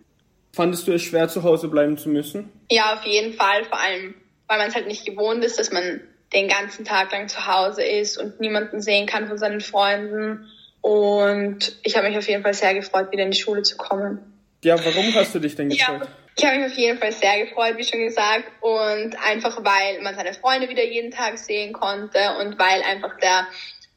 Fandest 0.57 0.89
du 0.89 0.93
es 0.95 1.03
schwer, 1.03 1.29
zu 1.29 1.43
Hause 1.43 1.69
bleiben 1.69 1.99
zu 1.99 2.09
müssen? 2.09 2.51
Ja, 2.71 2.95
auf 2.95 3.05
jeden 3.05 3.35
Fall. 3.35 3.67
Vor 3.67 3.79
allem, 3.79 4.15
weil 4.49 4.57
man 4.57 4.69
es 4.69 4.75
halt 4.75 4.87
nicht 4.87 5.05
gewohnt 5.05 5.45
ist, 5.45 5.59
dass 5.59 5.71
man 5.71 6.01
den 6.33 6.49
ganzen 6.49 6.87
Tag 6.87 7.13
lang 7.13 7.29
zu 7.29 7.47
Hause 7.47 7.85
ist 7.85 8.17
und 8.17 8.41
niemanden 8.41 8.81
sehen 8.81 9.05
kann 9.05 9.29
von 9.29 9.37
seinen 9.37 9.61
Freunden. 9.61 10.51
Und 10.81 11.77
ich 11.83 11.95
habe 11.95 12.09
mich 12.09 12.17
auf 12.17 12.27
jeden 12.27 12.43
Fall 12.43 12.55
sehr 12.55 12.73
gefreut, 12.73 13.13
wieder 13.13 13.25
in 13.25 13.33
die 13.33 13.39
Schule 13.39 13.65
zu 13.65 13.77
kommen. 13.77 14.19
Ja, 14.65 14.83
warum 14.83 15.15
hast 15.15 15.35
du 15.35 15.41
dich 15.41 15.57
denn 15.57 15.69
gefreut? 15.69 16.01
Ja, 16.01 16.09
ich 16.39 16.45
habe 16.47 16.57
mich 16.57 16.73
auf 16.73 16.79
jeden 16.79 16.99
Fall 16.99 17.13
sehr 17.13 17.45
gefreut, 17.45 17.77
wie 17.77 17.85
schon 17.85 18.01
gesagt. 18.01 18.45
Und 18.63 19.15
einfach, 19.29 19.63
weil 19.63 20.01
man 20.01 20.15
seine 20.15 20.33
Freunde 20.33 20.71
wieder 20.71 20.85
jeden 20.85 21.11
Tag 21.11 21.37
sehen 21.37 21.75
konnte 21.75 22.19
und 22.41 22.59
weil 22.59 22.81
einfach 22.81 23.19
der 23.19 23.47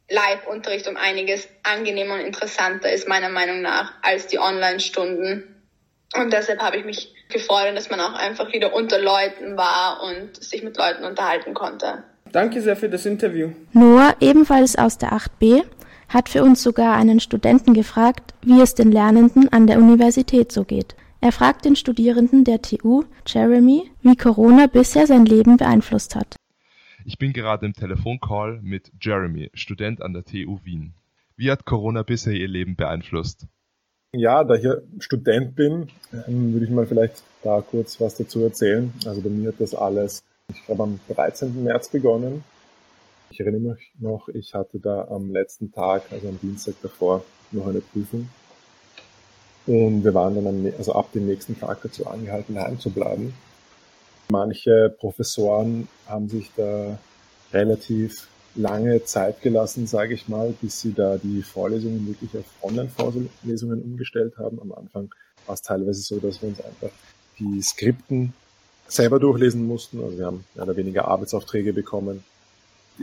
Live-Unterricht 0.09 0.89
um 0.89 0.97
einiges 0.97 1.47
angenehmer 1.63 2.15
und 2.15 2.19
interessanter 2.19 2.91
ist, 2.91 3.07
meiner 3.07 3.29
Meinung 3.29 3.61
nach, 3.61 3.93
als 4.01 4.27
die 4.27 4.39
Online-Stunden. 4.39 5.55
Und 6.15 6.33
deshalb 6.33 6.59
habe 6.59 6.77
ich 6.77 6.85
mich 6.85 7.13
gefreut, 7.29 7.75
dass 7.75 7.89
man 7.89 7.99
auch 7.99 8.13
einfach 8.13 8.51
wieder 8.51 8.73
unter 8.73 8.99
Leuten 8.99 9.57
war 9.57 10.01
und 10.03 10.35
sich 10.43 10.63
mit 10.63 10.77
Leuten 10.77 11.03
unterhalten 11.03 11.53
konnte. 11.53 12.03
Danke 12.31 12.61
sehr 12.61 12.75
für 12.75 12.89
das 12.89 13.05
Interview. 13.05 13.51
Noah, 13.73 14.15
ebenfalls 14.19 14.75
aus 14.75 14.97
der 14.97 15.13
8b, 15.13 15.63
hat 16.07 16.29
für 16.29 16.43
uns 16.43 16.63
sogar 16.63 16.95
einen 16.95 17.19
Studenten 17.19 17.73
gefragt, 17.73 18.33
wie 18.41 18.59
es 18.61 18.73
den 18.73 18.91
Lernenden 18.91 19.49
an 19.53 19.67
der 19.67 19.77
Universität 19.77 20.51
so 20.51 20.63
geht. 20.63 20.95
Er 21.21 21.31
fragt 21.31 21.65
den 21.65 21.75
Studierenden 21.75 22.43
der 22.43 22.61
TU, 22.61 23.03
Jeremy, 23.27 23.91
wie 24.01 24.15
Corona 24.15 24.67
bisher 24.67 25.05
sein 25.05 25.25
Leben 25.25 25.57
beeinflusst 25.57 26.15
hat. 26.15 26.35
Ich 27.05 27.17
bin 27.17 27.33
gerade 27.33 27.65
im 27.65 27.73
Telefoncall 27.73 28.59
mit 28.61 28.91
Jeremy, 29.01 29.51
Student 29.53 30.01
an 30.01 30.13
der 30.13 30.23
TU 30.23 30.59
Wien. 30.63 30.93
Wie 31.35 31.51
hat 31.51 31.65
Corona 31.65 32.03
bisher 32.03 32.33
Ihr 32.33 32.47
Leben 32.47 32.75
beeinflusst? 32.75 33.47
Ja, 34.15 34.43
da 34.43 34.55
ich 34.55 34.63
ja 34.63 34.77
Student 34.99 35.55
bin, 35.55 35.87
ähm, 36.11 36.51
würde 36.53 36.65
ich 36.65 36.71
mal 36.71 36.87
vielleicht 36.87 37.21
da 37.43 37.61
kurz 37.61 38.01
was 38.01 38.15
dazu 38.15 38.43
erzählen. 38.43 38.91
Also 39.05 39.21
bei 39.21 39.29
mir 39.29 39.49
hat 39.49 39.59
das 39.59 39.75
alles, 39.75 40.23
ich 40.51 40.65
glaube, 40.65 40.83
am 40.83 40.99
13. 41.09 41.63
März 41.63 41.89
begonnen. 41.89 42.43
Ich 43.29 43.39
erinnere 43.39 43.73
mich 43.73 43.91
noch, 43.99 44.27
ich 44.29 44.55
hatte 44.55 44.79
da 44.79 45.07
am 45.09 45.31
letzten 45.31 45.71
Tag, 45.71 46.11
also 46.11 46.27
am 46.27 46.39
Dienstag 46.39 46.73
davor, 46.81 47.23
noch 47.51 47.67
eine 47.67 47.81
Prüfung. 47.81 48.29
Und 49.67 50.03
wir 50.03 50.15
waren 50.15 50.33
dann 50.33 50.47
am, 50.47 50.73
also 50.75 50.93
ab 50.93 51.11
dem 51.11 51.27
nächsten 51.27 51.59
Tag 51.59 51.83
dazu 51.83 52.07
angehalten, 52.07 52.55
daheim 52.55 52.79
zu 52.79 52.89
bleiben. 52.89 53.35
Manche 54.31 54.89
Professoren 54.97 55.87
haben 56.07 56.29
sich 56.29 56.49
da 56.57 56.97
relativ 57.53 58.27
lange 58.55 59.03
Zeit 59.03 59.41
gelassen, 59.41 59.87
sage 59.87 60.13
ich 60.13 60.27
mal, 60.27 60.53
bis 60.61 60.81
sie 60.81 60.93
da 60.93 61.17
die 61.17 61.41
Vorlesungen 61.41 62.07
wirklich 62.07 62.35
auf 62.37 62.45
Online-Vorlesungen 62.61 63.81
umgestellt 63.81 64.37
haben. 64.37 64.61
Am 64.61 64.71
Anfang 64.71 65.13
war 65.45 65.55
es 65.55 65.61
teilweise 65.61 66.01
so, 66.01 66.19
dass 66.19 66.41
wir 66.41 66.49
uns 66.49 66.61
einfach 66.61 66.89
die 67.39 67.61
Skripten 67.61 68.33
selber 68.87 69.19
durchlesen 69.19 69.65
mussten. 69.65 70.03
Also 70.03 70.17
wir 70.17 70.25
haben 70.25 70.45
mehr 70.55 70.65
oder 70.65 70.75
weniger 70.75 71.07
Arbeitsaufträge 71.07 71.73
bekommen. 71.73 72.23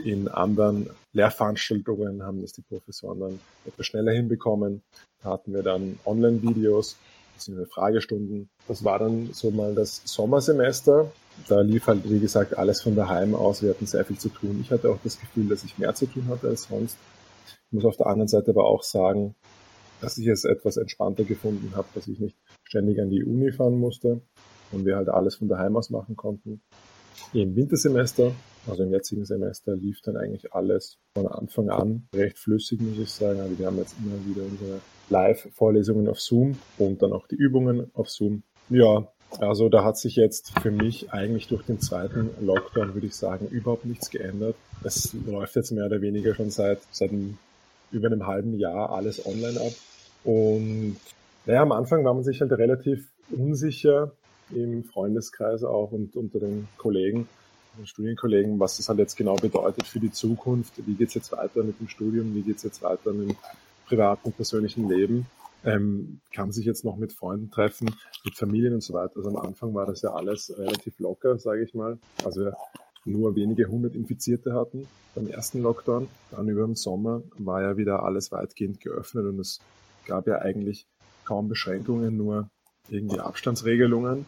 In 0.03 0.27
anderen 0.27 0.89
Lehrveranstaltungen 1.13 2.21
haben 2.23 2.41
das 2.41 2.53
die 2.53 2.61
Professoren 2.61 3.19
dann 3.19 3.39
etwas 3.65 3.87
schneller 3.87 4.11
hinbekommen. 4.11 4.83
Da 5.23 5.31
hatten 5.31 5.53
wir 5.53 5.63
dann 5.63 5.97
Online-Videos, 6.05 6.97
beziehungsweise 7.37 7.69
Fragestunden. 7.69 8.49
Das 8.67 8.83
war 8.83 8.99
dann 8.99 9.29
so 9.31 9.51
mal 9.51 9.75
das 9.75 10.01
Sommersemester. 10.05 11.11
Da 11.47 11.61
lief 11.61 11.87
halt, 11.87 12.09
wie 12.09 12.19
gesagt, 12.19 12.57
alles 12.57 12.81
von 12.81 12.95
daheim 12.95 13.35
aus. 13.35 13.61
Wir 13.61 13.69
hatten 13.69 13.85
sehr 13.85 14.03
viel 14.03 14.17
zu 14.17 14.29
tun. 14.29 14.59
Ich 14.61 14.71
hatte 14.71 14.89
auch 14.89 14.97
das 15.03 15.19
Gefühl, 15.19 15.47
dass 15.47 15.63
ich 15.63 15.77
mehr 15.77 15.93
zu 15.93 16.07
tun 16.07 16.27
hatte 16.27 16.47
als 16.47 16.63
sonst. 16.63 16.97
Ich 17.67 17.73
muss 17.73 17.85
auf 17.85 17.97
der 17.97 18.07
anderen 18.07 18.27
Seite 18.27 18.51
aber 18.51 18.65
auch 18.65 18.83
sagen, 18.83 19.35
dass 20.01 20.17
ich 20.17 20.27
es 20.27 20.45
etwas 20.45 20.77
entspannter 20.77 21.23
gefunden 21.23 21.73
habe, 21.75 21.87
dass 21.93 22.07
ich 22.07 22.19
nicht 22.19 22.37
ständig 22.63 22.99
an 22.99 23.09
die 23.09 23.23
Uni 23.23 23.51
fahren 23.51 23.79
musste 23.79 24.21
und 24.71 24.85
wir 24.85 24.95
halt 24.95 25.09
alles 25.09 25.35
von 25.35 25.47
daheim 25.47 25.75
aus 25.77 25.89
machen 25.89 26.15
konnten. 26.15 26.61
Im 27.33 27.55
Wintersemester, 27.55 28.31
also 28.67 28.83
im 28.83 28.91
jetzigen 28.91 29.25
Semester, 29.25 29.75
lief 29.75 30.01
dann 30.01 30.17
eigentlich 30.17 30.53
alles 30.53 30.97
von 31.13 31.27
Anfang 31.27 31.69
an 31.69 32.07
recht 32.13 32.37
flüssig, 32.37 32.79
muss 32.81 32.97
ich 32.97 33.11
sagen. 33.11 33.39
Also 33.39 33.57
wir 33.57 33.65
haben 33.67 33.77
jetzt 33.77 33.95
immer 33.99 34.15
wieder 34.25 34.43
unsere 34.43 34.79
Live-Vorlesungen 35.09 36.07
auf 36.07 36.19
Zoom 36.19 36.57
und 36.77 37.01
dann 37.01 37.13
auch 37.13 37.27
die 37.27 37.35
Übungen 37.35 37.91
auf 37.93 38.09
Zoom. 38.09 38.43
Ja, 38.69 39.07
also 39.39 39.69
da 39.69 39.83
hat 39.83 39.97
sich 39.97 40.15
jetzt 40.15 40.57
für 40.59 40.71
mich 40.71 41.11
eigentlich 41.11 41.47
durch 41.47 41.63
den 41.63 41.79
zweiten 41.79 42.29
Lockdown, 42.41 42.93
würde 42.93 43.07
ich 43.07 43.15
sagen, 43.15 43.47
überhaupt 43.47 43.85
nichts 43.85 44.09
geändert. 44.09 44.55
Es 44.83 45.13
läuft 45.13 45.55
jetzt 45.55 45.71
mehr 45.71 45.85
oder 45.85 46.01
weniger 46.01 46.33
schon 46.33 46.49
seit, 46.49 46.79
seit 46.91 47.11
einem, 47.11 47.37
über 47.91 48.07
einem 48.07 48.25
halben 48.25 48.57
Jahr 48.57 48.91
alles 48.91 49.25
online 49.25 49.59
ab. 49.59 49.73
Und 50.23 50.97
naja, 51.45 51.61
am 51.61 51.71
Anfang 51.71 52.03
war 52.03 52.13
man 52.13 52.23
sich 52.23 52.41
halt 52.41 52.51
relativ 52.51 53.07
unsicher 53.29 54.11
im 54.51 54.83
Freundeskreis 54.83 55.63
auch 55.63 55.91
und 55.91 56.15
unter 56.15 56.39
den 56.39 56.67
Kollegen, 56.77 57.27
den 57.77 57.85
Studienkollegen, 57.85 58.59
was 58.59 58.77
das 58.77 58.89
halt 58.89 58.99
jetzt 58.99 59.15
genau 59.15 59.35
bedeutet 59.35 59.85
für 59.85 59.99
die 59.99 60.11
Zukunft. 60.11 60.73
Wie 60.85 60.95
geht's 60.95 61.13
jetzt 61.13 61.31
weiter 61.31 61.63
mit 61.63 61.79
dem 61.79 61.87
Studium? 61.87 62.33
Wie 62.33 62.41
geht's 62.41 62.63
jetzt 62.63 62.81
weiter 62.81 63.13
mit 63.13 63.29
dem 63.29 63.37
privaten, 63.87 64.31
persönlichen 64.31 64.89
Leben. 64.89 65.27
Ähm, 65.63 66.19
kann 66.31 66.51
sich 66.51 66.65
jetzt 66.65 66.85
noch 66.85 66.97
mit 66.97 67.13
Freunden 67.13 67.49
treffen, 67.51 67.95
mit 68.23 68.35
Familien 68.35 68.75
und 68.75 68.83
so 68.83 68.93
weiter. 68.93 69.17
Also 69.17 69.29
am 69.29 69.37
Anfang 69.37 69.73
war 69.73 69.85
das 69.85 70.01
ja 70.01 70.13
alles 70.13 70.53
relativ 70.57 70.99
locker, 70.99 71.39
sage 71.39 71.63
ich 71.63 71.73
mal. 71.73 71.97
Also 72.23 72.41
wir 72.41 72.53
nur 73.05 73.35
wenige 73.35 73.67
hundert 73.67 73.95
Infizierte 73.95 74.53
hatten 74.53 74.87
beim 75.15 75.27
ersten 75.27 75.61
Lockdown. 75.61 76.07
Dann 76.31 76.49
über 76.49 76.65
den 76.65 76.75
Sommer 76.75 77.23
war 77.37 77.61
ja 77.61 77.77
wieder 77.77 78.03
alles 78.03 78.31
weitgehend 78.31 78.81
geöffnet 78.81 79.25
und 79.25 79.39
es 79.39 79.59
gab 80.05 80.27
ja 80.27 80.39
eigentlich 80.39 80.85
kaum 81.25 81.49
Beschränkungen, 81.49 82.17
nur 82.17 82.49
irgendwie 82.89 83.19
Abstandsregelungen. 83.19 84.25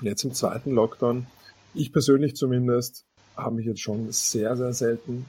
Und 0.00 0.06
jetzt 0.06 0.24
im 0.24 0.32
zweiten 0.32 0.72
Lockdown, 0.72 1.26
ich 1.74 1.92
persönlich 1.92 2.34
zumindest, 2.36 3.04
habe 3.36 3.56
mich 3.56 3.66
jetzt 3.66 3.80
schon 3.80 4.10
sehr, 4.12 4.56
sehr 4.56 4.72
selten 4.72 5.26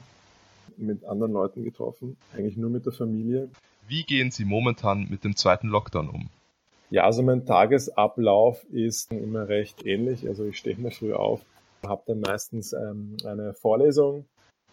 mit 0.76 1.04
anderen 1.04 1.32
Leuten 1.32 1.64
getroffen, 1.64 2.16
eigentlich 2.34 2.56
nur 2.56 2.70
mit 2.70 2.86
der 2.86 2.92
Familie. 2.92 3.48
Wie 3.86 4.04
gehen 4.04 4.30
Sie 4.30 4.44
momentan 4.44 5.08
mit 5.10 5.24
dem 5.24 5.36
zweiten 5.36 5.68
Lockdown 5.68 6.08
um? 6.08 6.30
Ja, 6.90 7.04
also 7.04 7.22
mein 7.22 7.46
Tagesablauf 7.46 8.64
ist 8.64 9.10
immer 9.12 9.48
recht 9.48 9.86
ähnlich. 9.86 10.26
Also 10.28 10.44
ich 10.46 10.58
stehe 10.58 10.76
immer 10.76 10.90
früh 10.90 11.14
auf, 11.14 11.40
habe 11.86 12.02
dann 12.06 12.20
meistens 12.20 12.72
ähm, 12.72 13.16
eine 13.24 13.54
Vorlesung, 13.54 14.26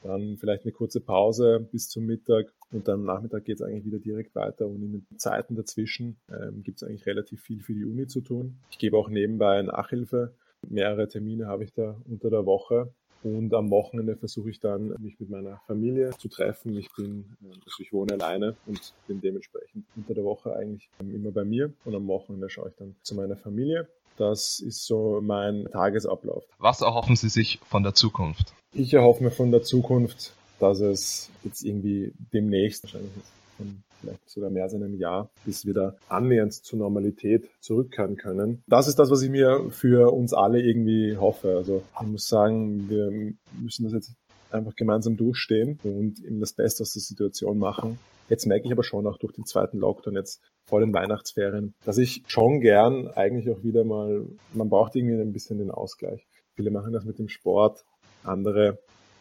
dann 0.03 0.37
vielleicht 0.37 0.63
eine 0.63 0.73
kurze 0.73 0.99
Pause 0.99 1.65
bis 1.71 1.87
zum 1.87 2.05
Mittag 2.05 2.47
und 2.71 2.87
dann 2.87 2.99
am 2.99 3.05
Nachmittag 3.05 3.45
geht 3.45 3.55
es 3.55 3.61
eigentlich 3.61 3.85
wieder 3.85 3.99
direkt 3.99 4.35
weiter 4.35 4.67
und 4.67 4.81
in 4.81 4.91
den 4.91 5.17
Zeiten 5.17 5.55
dazwischen 5.55 6.17
ähm, 6.29 6.63
gibt 6.63 6.81
es 6.81 6.87
eigentlich 6.87 7.05
relativ 7.05 7.41
viel 7.41 7.61
für 7.61 7.73
die 7.73 7.85
Uni 7.85 8.07
zu 8.07 8.21
tun. 8.21 8.59
Ich 8.69 8.77
gebe 8.77 8.97
auch 8.97 9.09
nebenbei 9.09 9.61
Nachhilfe. 9.61 10.33
Mehrere 10.67 11.07
Termine 11.07 11.47
habe 11.47 11.63
ich 11.63 11.73
da 11.73 11.95
unter 12.05 12.29
der 12.29 12.45
Woche 12.45 12.93
und 13.23 13.53
am 13.53 13.69
Wochenende 13.69 14.15
versuche 14.15 14.49
ich 14.49 14.59
dann, 14.59 14.95
mich 14.99 15.19
mit 15.19 15.29
meiner 15.29 15.59
Familie 15.67 16.11
zu 16.17 16.29
treffen. 16.29 16.77
Ich 16.77 16.89
bin, 16.95 17.25
also 17.43 17.81
ich 17.81 17.91
wohne 17.91 18.13
alleine 18.13 18.55
und 18.65 18.93
bin 19.07 19.19
dementsprechend 19.19 19.85
unter 19.95 20.13
der 20.13 20.23
Woche 20.23 20.55
eigentlich 20.55 20.89
immer 20.99 21.31
bei 21.31 21.43
mir. 21.43 21.73
Und 21.83 21.95
am 21.95 22.07
Wochenende 22.07 22.49
schaue 22.49 22.69
ich 22.69 22.75
dann 22.75 22.95
zu 23.01 23.15
meiner 23.15 23.35
Familie. 23.35 23.89
Das 24.17 24.59
ist 24.59 24.85
so 24.85 25.19
mein 25.21 25.65
Tagesablauf. 25.71 26.43
Was 26.59 26.81
erhoffen 26.81 27.15
Sie 27.15 27.29
sich 27.29 27.59
von 27.65 27.83
der 27.83 27.93
Zukunft? 27.93 28.53
Ich 28.73 28.93
erhoffe 28.93 29.23
mir 29.23 29.31
von 29.31 29.51
der 29.51 29.63
Zukunft, 29.63 30.33
dass 30.59 30.79
es 30.79 31.29
jetzt 31.43 31.63
irgendwie 31.63 32.13
demnächst, 32.33 32.83
wahrscheinlich 32.83 33.11
von 33.57 33.83
vielleicht 33.99 34.29
sogar 34.29 34.49
mehr 34.49 34.63
als 34.63 34.73
einem 34.73 34.95
Jahr, 34.95 35.29
bis 35.45 35.65
wir 35.65 35.95
annähernd 36.07 36.53
zur 36.53 36.79
Normalität 36.79 37.49
zurückkehren 37.59 38.15
können. 38.15 38.63
Das 38.67 38.87
ist 38.87 38.97
das, 38.97 39.09
was 39.09 39.21
ich 39.21 39.29
mir 39.29 39.69
für 39.71 40.13
uns 40.13 40.33
alle 40.33 40.61
irgendwie 40.61 41.17
hoffe. 41.17 41.55
Also 41.55 41.83
ich 41.99 42.07
muss 42.07 42.27
sagen, 42.27 42.89
wir 42.89 43.11
müssen 43.59 43.83
das 43.83 43.93
jetzt 43.93 44.13
einfach 44.51 44.75
gemeinsam 44.75 45.15
durchstehen 45.17 45.79
und 45.83 46.23
eben 46.23 46.39
das 46.39 46.53
Beste 46.53 46.83
aus 46.83 46.93
der 46.93 47.01
Situation 47.01 47.57
machen. 47.59 47.99
Jetzt 48.29 48.45
merke 48.45 48.65
ich 48.65 48.71
aber 48.71 48.83
schon 48.83 49.07
auch 49.07 49.17
durch 49.17 49.33
den 49.33 49.45
zweiten 49.45 49.79
Lockdown 49.79 50.15
jetzt 50.15 50.41
vor 50.65 50.79
den 50.79 50.93
Weihnachtsferien, 50.93 51.73
dass 51.83 51.97
ich 51.97 52.23
schon 52.27 52.61
gern 52.61 53.07
eigentlich 53.07 53.49
auch 53.49 53.63
wieder 53.63 53.83
mal, 53.83 54.25
man 54.53 54.69
braucht 54.69 54.95
irgendwie 54.95 55.19
ein 55.19 55.33
bisschen 55.33 55.57
den 55.57 55.71
Ausgleich. 55.71 56.27
Viele 56.55 56.71
machen 56.71 56.93
das 56.93 57.05
mit 57.05 57.19
dem 57.19 57.29
Sport, 57.29 57.85
andere 58.23 58.79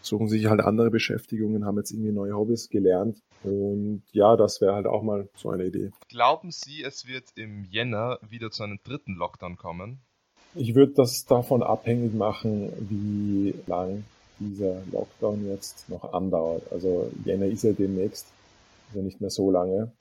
suchen 0.08 0.28
sich 0.28 0.46
halt 0.46 0.60
andere 0.60 0.90
Beschäftigungen, 0.90 1.64
haben 1.64 1.78
jetzt 1.78 1.92
irgendwie 1.92 2.12
neue 2.12 2.36
Hobbys 2.36 2.68
gelernt. 2.68 3.18
Und 3.44 4.02
ja, 4.12 4.36
das 4.36 4.60
wäre 4.60 4.74
halt 4.74 4.86
auch 4.86 5.02
mal 5.02 5.28
so 5.36 5.50
eine 5.50 5.66
Idee. 5.66 5.90
Glauben 6.08 6.50
Sie, 6.50 6.82
es 6.82 7.06
wird 7.06 7.24
im 7.36 7.64
Jänner 7.64 8.18
wieder 8.28 8.50
zu 8.50 8.64
einem 8.64 8.80
dritten 8.82 9.14
Lockdown 9.14 9.56
kommen? 9.56 10.00
Ich 10.54 10.74
würde 10.74 10.92
das 10.94 11.24
davon 11.24 11.62
abhängig 11.62 12.14
machen, 12.14 12.72
wie 12.88 13.54
lang 13.66 14.04
dieser 14.40 14.82
Lockdown 14.92 15.46
jetzt 15.48 15.88
noch 15.88 16.12
andauert. 16.12 16.72
Also 16.72 17.10
Jänner 17.24 17.46
ist 17.46 17.64
ja 17.64 17.72
demnächst, 17.72 18.26
also 18.88 19.02
nicht 19.02 19.20
mehr 19.20 19.30
so 19.30 19.50
lange. 19.50 19.92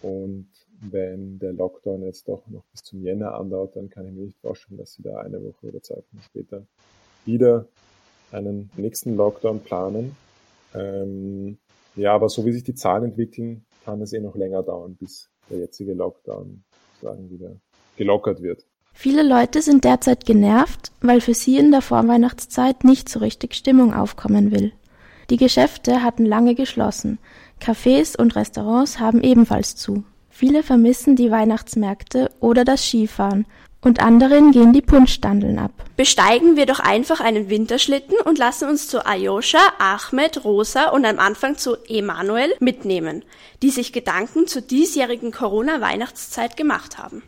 Und 0.00 0.48
wenn 0.80 1.38
der 1.38 1.52
Lockdown 1.52 2.02
jetzt 2.02 2.26
doch 2.28 2.42
noch 2.48 2.64
bis 2.72 2.82
zum 2.82 3.02
Jänner 3.02 3.34
andauert, 3.34 3.76
dann 3.76 3.88
kann 3.88 4.06
ich 4.06 4.12
mir 4.12 4.24
nicht 4.24 4.38
vorstellen, 4.40 4.78
dass 4.78 4.94
sie 4.94 5.02
da 5.02 5.18
eine 5.18 5.42
Woche 5.42 5.68
oder 5.68 5.82
zwei 5.82 5.96
Wochen 5.96 6.22
später 6.22 6.62
wieder 7.24 7.66
einen 8.32 8.70
nächsten 8.76 9.16
Lockdown 9.16 9.60
planen. 9.60 10.16
Ähm, 10.74 11.58
ja, 11.96 12.14
aber 12.14 12.28
so 12.28 12.44
wie 12.46 12.52
sich 12.52 12.64
die 12.64 12.74
Zahlen 12.74 13.04
entwickeln, 13.04 13.64
kann 13.84 14.00
es 14.00 14.12
eh 14.12 14.20
noch 14.20 14.34
länger 14.34 14.62
dauern, 14.62 14.96
bis 14.98 15.28
der 15.50 15.58
jetzige 15.58 15.92
Lockdown 15.94 16.64
sozusagen 16.94 17.30
wieder 17.30 17.56
gelockert 17.96 18.42
wird. 18.42 18.64
Viele 18.94 19.22
Leute 19.22 19.62
sind 19.62 19.84
derzeit 19.84 20.24
genervt, 20.26 20.92
weil 21.00 21.20
für 21.20 21.34
sie 21.34 21.58
in 21.58 21.70
der 21.70 21.82
Vorweihnachtszeit 21.82 22.84
nicht 22.84 23.08
so 23.08 23.20
richtig 23.20 23.54
Stimmung 23.54 23.94
aufkommen 23.94 24.52
will. 24.52 24.72
Die 25.30 25.36
Geschäfte 25.36 26.02
hatten 26.02 26.26
lange 26.26 26.54
geschlossen, 26.54 27.18
Cafés 27.60 28.18
und 28.18 28.36
Restaurants 28.36 28.98
haben 28.98 29.22
ebenfalls 29.22 29.76
zu. 29.76 30.04
Viele 30.28 30.62
vermissen 30.62 31.16
die 31.16 31.30
Weihnachtsmärkte 31.30 32.30
oder 32.40 32.64
das 32.64 32.84
Skifahren 32.84 33.46
und 33.82 34.00
anderen 34.00 34.52
gehen 34.52 34.72
die 34.72 34.80
Punschstandeln 34.80 35.58
ab. 35.58 35.72
Besteigen 35.96 36.56
wir 36.56 36.66
doch 36.66 36.80
einfach 36.80 37.20
einen 37.20 37.50
Winterschlitten 37.50 38.16
und 38.24 38.38
lassen 38.38 38.68
uns 38.68 38.88
zu 38.88 39.04
Ayosha, 39.04 39.58
Ahmed, 39.78 40.44
Rosa 40.44 40.90
und 40.90 41.04
am 41.04 41.18
Anfang 41.18 41.58
zu 41.58 41.76
Emanuel 41.88 42.54
mitnehmen, 42.60 43.24
die 43.60 43.70
sich 43.70 43.92
Gedanken 43.92 44.46
zur 44.46 44.62
diesjährigen 44.62 45.32
Corona-Weihnachtszeit 45.32 46.56
gemacht 46.56 46.98
haben. 46.98 47.22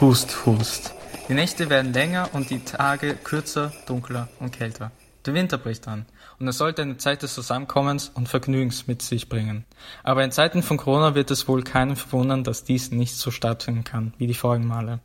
Hust, 0.00 0.46
Hust. 0.46 0.94
Die 1.28 1.34
Nächte 1.34 1.68
werden 1.68 1.92
länger 1.92 2.30
und 2.32 2.48
die 2.48 2.64
Tage 2.64 3.14
kürzer, 3.16 3.70
dunkler 3.86 4.28
und 4.38 4.50
kälter. 4.50 4.92
Der 5.26 5.34
Winter 5.34 5.58
bricht 5.58 5.86
an 5.88 6.06
und 6.38 6.48
es 6.48 6.56
sollte 6.56 6.80
eine 6.80 6.96
Zeit 6.96 7.22
des 7.22 7.34
Zusammenkommens 7.34 8.08
und 8.08 8.26
Vergnügens 8.26 8.86
mit 8.86 9.02
sich 9.02 9.28
bringen. 9.28 9.66
Aber 10.02 10.24
in 10.24 10.32
Zeiten 10.32 10.62
von 10.62 10.78
Corona 10.78 11.14
wird 11.14 11.30
es 11.30 11.48
wohl 11.48 11.62
keinen 11.64 11.96
verwundern, 11.96 12.44
dass 12.44 12.64
dies 12.64 12.90
nicht 12.92 13.14
so 13.14 13.30
stattfinden 13.30 13.84
kann 13.84 14.14
wie 14.16 14.26
die 14.26 14.32
vorigen 14.32 14.66
Male. 14.66 15.00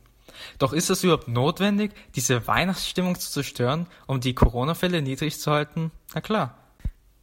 Doch 0.58 0.72
ist 0.72 0.88
es 0.88 1.04
überhaupt 1.04 1.28
notwendig, 1.28 1.92
diese 2.14 2.46
Weihnachtsstimmung 2.46 3.18
zu 3.18 3.30
zerstören, 3.30 3.88
um 4.06 4.20
die 4.20 4.34
Corona-Fälle 4.34 5.02
niedrig 5.02 5.38
zu 5.38 5.50
halten? 5.50 5.90
Na 6.14 6.22
klar. 6.22 6.54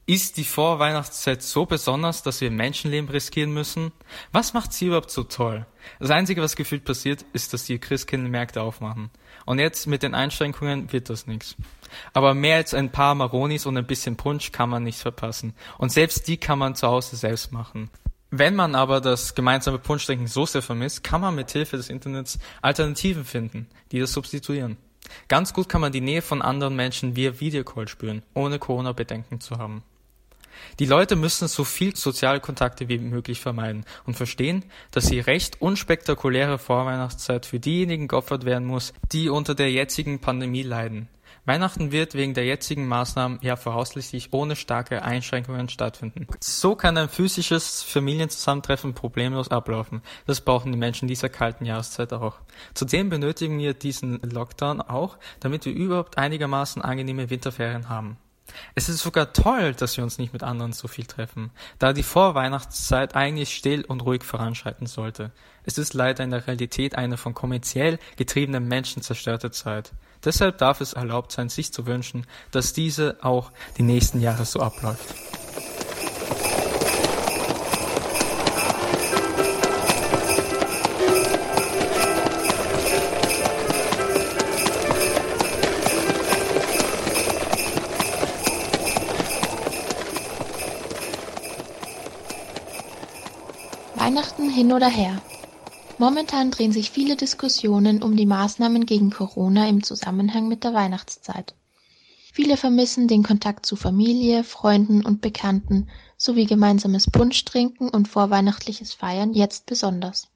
Ist 0.06 0.36
die 0.36 0.44
Vorweihnachtszeit 0.44 1.42
so 1.42 1.66
besonders, 1.66 2.24
dass 2.24 2.42
wir 2.42 2.52
Menschenleben 2.52 3.10
riskieren 3.10 3.54
müssen? 3.54 3.94
Was 4.34 4.54
macht 4.54 4.74
sie 4.74 4.88
überhaupt 4.88 5.10
so 5.10 5.24
toll? 5.24 5.66
Das 5.98 6.10
Einzige, 6.10 6.42
was 6.42 6.58
gefühlt 6.58 6.84
passiert, 6.84 7.24
ist, 7.32 7.54
dass 7.54 7.64
die 7.64 7.80
Christkindlmärkte 7.80 8.62
aufmachen. 8.62 9.12
Und 9.46 9.60
jetzt 9.60 9.88
mit 9.88 10.04
den 10.04 10.14
Einschränkungen 10.14 10.92
wird 10.92 11.10
das 11.10 11.26
nichts. 11.26 11.56
Aber 12.12 12.34
mehr 12.34 12.58
als 12.58 12.74
ein 12.74 12.92
paar 12.92 13.16
Maronis 13.16 13.66
und 13.66 13.78
ein 13.78 13.88
bisschen 13.88 14.18
Punsch 14.18 14.52
kann 14.52 14.70
man 14.70 14.84
nicht 14.84 15.00
verpassen. 15.00 15.54
Und 15.78 15.94
selbst 15.94 16.28
die 16.28 16.36
kann 16.36 16.60
man 16.60 16.76
zu 16.76 16.88
Hause 16.88 17.16
selbst 17.16 17.54
machen. 17.54 17.90
Wenn 18.30 18.56
man 18.56 18.76
aber 18.76 19.00
das 19.00 19.36
gemeinsame 19.36 19.80
Punschtrinken 19.80 20.28
so 20.28 20.46
sehr 20.46 20.62
vermisst, 20.62 21.06
kann 21.06 21.22
man 21.22 21.34
mit 21.34 21.52
Hilfe 21.52 21.78
des 21.78 21.90
Internets 21.90 22.40
Alternativen 22.62 23.24
finden, 23.24 23.70
die 23.94 24.02
das 24.02 24.12
substituieren. 24.12 24.76
Ganz 25.30 25.54
gut 25.54 25.70
kann 25.70 25.80
man 25.80 25.94
die 25.94 26.02
Nähe 26.02 26.22
von 26.22 26.42
anderen 26.42 26.76
Menschen 26.76 27.16
via 27.16 27.40
Videocall 27.40 27.88
spüren, 27.88 28.22
ohne 28.34 28.60
Corona-Bedenken 28.60 29.40
zu 29.40 29.58
haben. 29.58 29.84
Die 30.80 30.86
Leute 30.86 31.16
müssen 31.16 31.48
so 31.48 31.64
viel 31.64 31.96
soziale 31.96 32.40
Kontakte 32.40 32.90
wie 32.90 32.98
möglich 32.98 33.40
vermeiden 33.40 33.86
und 34.06 34.16
verstehen, 34.16 34.66
dass 34.92 35.08
die 35.08 35.20
recht 35.20 35.62
unspektakuläre 35.62 36.58
Vorweihnachtszeit 36.58 37.46
für 37.46 37.60
diejenigen 37.60 38.08
geopfert 38.08 38.46
werden 38.46 38.68
muss, 38.68 38.94
die 39.12 39.30
unter 39.30 39.56
der 39.56 39.72
jetzigen 39.72 40.20
Pandemie 40.20 40.64
leiden. 40.64 41.10
Weihnachten 41.46 41.92
wird 41.92 42.14
wegen 42.14 42.34
der 42.34 42.46
jetzigen 42.46 42.88
Maßnahmen 42.88 43.40
ja 43.42 43.58
voraussichtlich 43.58 44.32
ohne 44.32 44.56
starke 44.56 45.04
Einschränkungen 45.04 45.68
stattfinden. 45.68 46.26
So 46.40 46.76
kann 46.76 46.98
ein 46.98 47.10
physisches 47.10 47.84
Familienzusammentreffen 47.84 48.94
problemlos 48.94 49.52
ablaufen. 49.52 50.02
Das 50.26 50.40
brauchen 50.40 50.72
die 50.72 50.78
Menschen 50.78 51.10
dieser 51.10 51.28
kalten 51.28 51.66
Jahreszeit 51.66 52.14
auch. 52.14 52.38
Zudem 52.74 53.10
benötigen 53.10 53.58
wir 53.60 53.74
diesen 53.74 54.22
Lockdown 54.22 54.80
auch, 54.80 55.18
damit 55.42 55.66
wir 55.66 55.74
überhaupt 55.74 56.18
einigermaßen 56.18 56.82
angenehme 56.82 57.30
Winterferien 57.30 57.90
haben. 57.90 58.18
Es 58.76 58.90
ist 58.90 59.00
sogar 59.00 59.34
toll, 59.34 59.74
dass 59.74 59.98
wir 59.98 60.04
uns 60.04 60.18
nicht 60.18 60.34
mit 60.34 60.44
anderen 60.44 60.74
so 60.74 60.88
viel 60.88 61.06
treffen, 61.06 61.52
da 61.80 61.94
die 61.94 62.04
Vorweihnachtszeit 62.04 63.16
eigentlich 63.16 63.56
still 63.56 63.84
und 63.86 64.02
ruhig 64.02 64.24
voranschreiten 64.24 64.88
sollte. 64.88 65.32
Es 65.64 65.78
ist 65.78 65.94
leider 65.94 66.24
in 66.24 66.32
der 66.32 66.48
Realität 66.48 66.96
eine 66.96 67.18
von 67.18 67.34
kommerziell 67.34 68.00
getriebenen 68.18 68.68
Menschen 68.68 69.02
zerstörte 69.02 69.52
Zeit. 69.52 69.94
Deshalb 70.24 70.58
darf 70.58 70.82
es 70.82 70.94
erlaubt 70.94 71.32
sein, 71.32 71.50
sich 71.50 71.74
zu 71.74 71.86
wünschen, 71.86 72.26
dass 72.52 72.74
diese 72.74 73.18
auch 73.22 73.52
die 73.78 73.84
nächsten 73.84 74.22
Jahre 74.22 74.46
so 74.46 74.60
abläuft. 74.62 75.16
Hin 94.54 94.72
oder 94.72 94.88
her. 94.88 95.20
Momentan 95.98 96.52
drehen 96.52 96.72
sich 96.72 96.92
viele 96.92 97.16
Diskussionen 97.16 98.04
um 98.04 98.16
die 98.16 98.28
Maßnahmen 98.28 98.86
gegen 98.86 99.10
Corona 99.10 99.68
im 99.68 99.84
Zusammenhang 99.84 100.48
mit 100.48 100.64
der 100.64 100.74
Weihnachtszeit. 100.74 101.56
Viele 102.32 102.56
vermissen 102.56 103.08
den 103.08 103.24
Kontakt 103.24 103.66
zu 103.66 103.76
Familie, 103.76 104.44
Freunden 104.44 105.06
und 105.06 105.22
Bekannten 105.22 105.90
sowie 106.18 106.46
gemeinsames 106.46 107.10
Punschtrinken 107.10 107.90
und 107.90 108.08
vorweihnachtliches 108.08 108.94
Feiern 108.94 109.34
jetzt 109.34 109.66
besonders. 109.66 110.30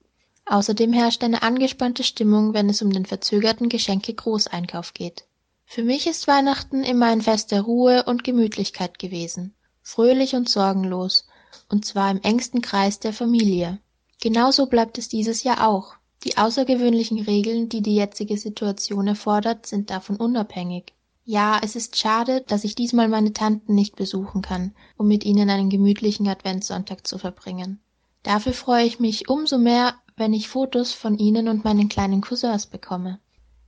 Außerdem 0.46 0.92
herrscht 0.92 1.22
eine 1.22 1.42
angespannte 1.42 2.02
Stimmung, 2.02 2.54
wenn 2.54 2.68
es 2.68 2.82
um 2.82 2.92
den 2.92 3.06
verzögerten 3.06 3.68
Geschenke-Großeinkauf 3.68 4.94
geht. 4.94 5.26
Für 5.64 5.84
mich 5.84 6.06
ist 6.06 6.26
Weihnachten 6.26 6.82
immer 6.82 7.06
ein 7.06 7.22
Fest 7.22 7.52
der 7.52 7.62
Ruhe 7.62 8.04
und 8.04 8.24
Gemütlichkeit 8.24 8.98
gewesen, 8.98 9.54
fröhlich 9.82 10.34
und 10.34 10.48
sorgenlos 10.48 11.26
und 11.68 11.84
zwar 11.84 12.10
im 12.10 12.20
engsten 12.22 12.62
Kreis 12.62 12.98
der 12.98 13.12
Familie. 13.12 13.78
Genauso 14.20 14.66
bleibt 14.66 14.98
es 14.98 15.08
dieses 15.08 15.44
Jahr 15.44 15.68
auch. 15.68 15.94
Die 16.24 16.36
außergewöhnlichen 16.36 17.20
Regeln, 17.20 17.68
die 17.68 17.82
die 17.82 17.94
jetzige 17.94 18.36
Situation 18.36 19.06
erfordert, 19.06 19.66
sind 19.66 19.90
davon 19.90 20.16
unabhängig. 20.16 20.92
Ja, 21.24 21.60
es 21.62 21.76
ist 21.76 21.96
schade, 21.96 22.42
dass 22.48 22.64
ich 22.64 22.74
diesmal 22.74 23.08
meine 23.08 23.32
Tanten 23.32 23.76
nicht 23.76 23.94
besuchen 23.94 24.42
kann, 24.42 24.74
um 24.96 25.06
mit 25.06 25.24
ihnen 25.24 25.48
einen 25.50 25.70
gemütlichen 25.70 26.26
Adventssonntag 26.26 27.06
zu 27.06 27.18
verbringen. 27.18 27.78
Dafür 28.24 28.54
freue 28.54 28.86
ich 28.86 28.98
mich 28.98 29.28
umso 29.28 29.56
mehr, 29.56 29.94
wenn 30.16 30.32
ich 30.32 30.48
Fotos 30.48 30.92
von 30.92 31.16
ihnen 31.16 31.46
und 31.46 31.64
meinen 31.64 31.88
kleinen 31.88 32.20
Cousins 32.20 32.66
bekomme. 32.66 33.20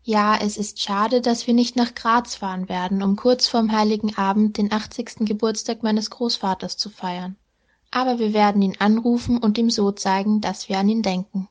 Ja, 0.02 0.36
es 0.36 0.56
ist 0.56 0.80
schade, 0.80 1.20
dass 1.20 1.46
wir 1.46 1.54
nicht 1.54 1.76
nach 1.76 1.94
Graz 1.94 2.34
fahren 2.34 2.68
werden, 2.68 3.04
um 3.04 3.14
kurz 3.14 3.46
vorm 3.46 3.70
heiligen 3.70 4.16
Abend 4.16 4.56
den 4.56 4.72
80. 4.72 5.26
Geburtstag 5.26 5.84
meines 5.84 6.10
Großvaters 6.10 6.76
zu 6.76 6.90
feiern 6.90 7.36
aber 7.90 8.18
wir 8.18 8.32
werden 8.32 8.62
ihn 8.62 8.76
anrufen 8.78 9.38
und 9.38 9.58
ihm 9.58 9.70
so 9.70 9.92
zeigen, 9.92 10.40
dass 10.40 10.68
wir 10.68 10.78
an 10.78 10.88
ihn 10.88 11.02
denken. 11.02 11.48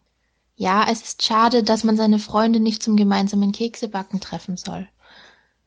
Ja, 0.56 0.88
es 0.90 1.02
ist 1.02 1.24
schade, 1.24 1.64
dass 1.64 1.84
man 1.84 1.98
seine 1.98 2.20
Freunde 2.20 2.60
nicht 2.60 2.84
zum 2.84 2.98
gemeinsamen 2.98 3.52
Keksebacken 3.52 4.20
treffen 4.20 4.58
soll. 4.58 4.88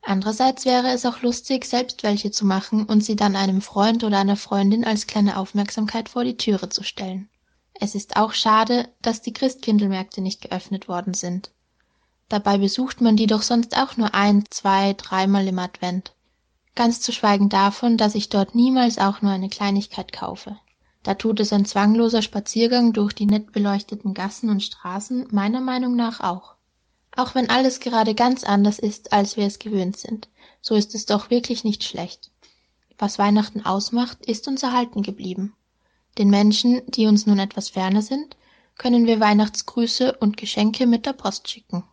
Andererseits 0.03 0.65
wäre 0.65 0.89
es 0.89 1.05
auch 1.05 1.21
lustig, 1.21 1.65
selbst 1.65 2.03
welche 2.03 2.29
zu 2.29 2.45
machen 2.45 2.85
und 2.85 3.03
sie 3.03 3.15
dann 3.15 3.35
einem 3.35 3.61
Freund 3.61 4.03
oder 4.03 4.19
einer 4.19 4.35
Freundin 4.35 4.83
als 4.83 5.07
kleine 5.07 5.37
Aufmerksamkeit 5.37 6.09
vor 6.09 6.23
die 6.23 6.37
Türe 6.37 6.69
zu 6.69 6.83
stellen. 6.83 7.29
Es 7.73 7.95
ist 7.95 8.17
auch 8.17 8.33
schade, 8.33 8.89
dass 9.01 9.21
die 9.21 9.33
Christkindlmärkte 9.33 10.21
nicht 10.21 10.41
geöffnet 10.41 10.87
worden 10.87 11.13
sind. 11.13 11.51
Dabei 12.29 12.57
besucht 12.57 13.01
man 13.01 13.15
die 13.15 13.27
doch 13.27 13.41
sonst 13.41 13.77
auch 13.77 13.97
nur 13.97 14.13
ein, 14.13 14.43
zwei, 14.49 14.93
dreimal 14.93 15.47
im 15.47 15.59
Advent. 15.59 16.12
Ganz 16.75 17.01
zu 17.01 17.11
schweigen 17.11 17.49
davon, 17.49 17.97
dass 17.97 18.15
ich 18.15 18.29
dort 18.29 18.55
niemals 18.55 18.97
auch 18.97 19.21
nur 19.21 19.31
eine 19.31 19.49
Kleinigkeit 19.49 20.11
kaufe. 20.11 20.57
Da 21.03 21.13
tut 21.13 21.39
es 21.39 21.53
ein 21.53 21.65
zwangloser 21.65 22.21
Spaziergang 22.21 22.93
durch 22.93 23.13
die 23.13 23.25
nett 23.25 23.51
beleuchteten 23.51 24.13
Gassen 24.13 24.49
und 24.49 24.63
Straßen 24.63 25.27
meiner 25.31 25.61
Meinung 25.61 25.95
nach 25.95 26.21
auch. 26.21 26.55
Auch 27.15 27.35
wenn 27.35 27.49
alles 27.49 27.79
gerade 27.79 28.15
ganz 28.15 28.43
anders 28.43 28.79
ist, 28.79 29.13
als 29.13 29.37
wir 29.37 29.45
es 29.45 29.59
gewöhnt 29.59 29.97
sind, 29.97 30.29
so 30.61 30.75
ist 30.75 30.95
es 30.95 31.05
doch 31.05 31.29
wirklich 31.29 31.63
nicht 31.63 31.83
schlecht. 31.83 32.31
Was 32.97 33.19
Weihnachten 33.19 33.65
ausmacht, 33.65 34.25
ist 34.25 34.47
uns 34.47 34.63
erhalten 34.63 35.03
geblieben. 35.03 35.55
Den 36.17 36.29
Menschen, 36.29 36.81
die 36.87 37.05
uns 37.05 37.25
nun 37.25 37.37
etwas 37.37 37.69
ferner 37.69 38.01
sind, 38.01 38.35
können 38.77 39.05
wir 39.05 39.19
Weihnachtsgrüße 39.19 40.17
und 40.17 40.37
Geschenke 40.37 40.87
mit 40.87 41.05
der 41.05 41.13
Post 41.13 41.49
schicken. 41.49 41.83